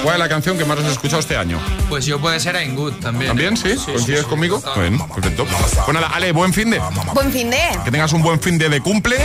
¿Cuál 0.02 0.16
es 0.16 0.18
la 0.20 0.28
canción 0.28 0.58
que 0.58 0.64
más 0.64 0.78
has 0.78 0.92
escuchado 0.92 1.20
este 1.20 1.36
año? 1.36 1.58
Pues 1.88 2.06
yo 2.06 2.20
puede 2.20 2.38
ser 2.38 2.54
I'm 2.56 2.76
Good 2.76 2.94
también. 2.94 3.28
¿También? 3.28 3.54
¿eh? 3.54 3.56
¿Sí? 3.56 3.76
¿Coincides 3.92 4.24
conmigo? 4.24 4.62
Bueno, 4.76 5.08
perfecto. 5.14 5.46
Nada, 5.92 6.08
Ale, 6.08 6.32
buen 6.32 6.52
fin 6.52 6.70
de. 6.70 6.80
Buen 7.14 7.32
fin 7.32 7.50
de. 7.50 7.58
Que 7.84 7.90
tengas 7.90 8.12
un 8.12 8.22
buen 8.22 8.40
fin 8.40 8.58
de 8.58 8.66
de 8.68 8.80
cumple, 8.80 9.16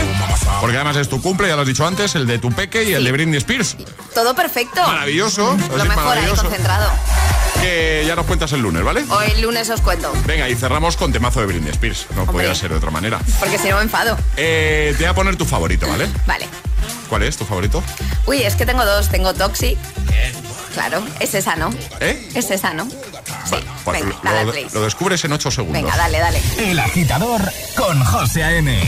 porque 0.60 0.76
además 0.76 0.96
es 0.96 1.08
tu 1.08 1.20
cumple, 1.20 1.48
ya 1.48 1.56
lo 1.56 1.62
has 1.62 1.68
dicho 1.68 1.86
antes, 1.86 2.14
el 2.14 2.26
de 2.26 2.38
tu 2.38 2.52
peque 2.52 2.84
y 2.84 2.92
el 2.92 3.04
de 3.04 3.12
Britney 3.12 3.38
Spears. 3.38 3.76
Todo 4.14 4.34
perfecto. 4.34 4.82
Maravilloso. 4.82 5.56
Lo 5.76 5.84
mejor 5.84 6.18
ahí 6.18 6.26
concentrado. 6.26 6.90
Que 7.62 8.04
ya 8.06 8.16
nos 8.16 8.26
cuentas 8.26 8.52
el 8.52 8.60
lunes, 8.60 8.82
¿vale? 8.82 9.04
Hoy 9.08 9.26
el 9.34 9.40
lunes 9.42 9.70
os 9.70 9.80
cuento. 9.80 10.12
Venga, 10.26 10.48
y 10.48 10.54
cerramos 10.56 10.96
con 10.96 11.12
temazo 11.12 11.40
de 11.40 11.46
Britney 11.46 11.70
Spears. 11.70 12.06
No 12.16 12.26
podía 12.26 12.54
ser 12.54 12.70
de 12.70 12.76
otra 12.76 12.90
manera. 12.90 13.20
Porque 13.38 13.56
si 13.56 13.68
no 13.68 13.76
me 13.76 13.82
enfado. 13.82 14.18
Eh, 14.36 14.92
te 14.98 15.04
voy 15.04 15.10
a 15.10 15.14
poner 15.14 15.36
tu 15.36 15.44
favorito, 15.44 15.86
¿vale? 15.88 16.08
Vale. 16.26 16.46
¿Cuál 17.08 17.22
es 17.22 17.36
tu 17.36 17.44
favorito? 17.44 17.82
Uy, 18.26 18.42
es 18.42 18.56
que 18.56 18.66
tengo 18.66 18.84
dos. 18.84 19.08
Tengo 19.08 19.32
Toxic. 19.32 19.78
Claro, 20.74 21.02
es 21.20 21.34
esa, 21.34 21.54
¿no? 21.54 21.70
¿Eh? 22.00 22.30
Es 22.34 22.50
esa, 22.50 22.72
¿no? 22.74 22.88
Pues 23.84 24.00
Venga, 24.00 24.16
lo, 24.22 24.30
dale, 24.30 24.44
lo- 24.46 24.52
play. 24.52 24.66
lo 24.72 24.82
descubres 24.82 25.24
en 25.24 25.32
8 25.32 25.50
segundos. 25.50 25.82
Venga, 25.82 25.96
dale, 25.96 26.18
dale. 26.18 26.40
El 26.58 26.78
agitador 26.78 27.42
con 27.76 28.02
José 28.04 28.42
A.M. 28.42 28.80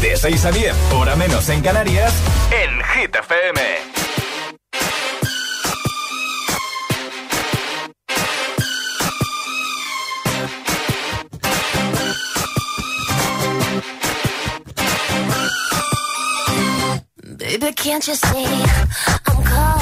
De 0.00 0.16
6 0.16 0.44
a 0.44 0.50
10, 0.52 0.74
hora 0.92 1.16
menos 1.16 1.48
en 1.48 1.62
Canarias, 1.62 2.12
en 2.50 2.78
Hit 2.84 3.14
FM. 3.16 4.05
Can't 17.86 18.08
you 18.08 18.16
see 18.16 18.44
I'm 19.28 19.44
calling? 19.44 19.75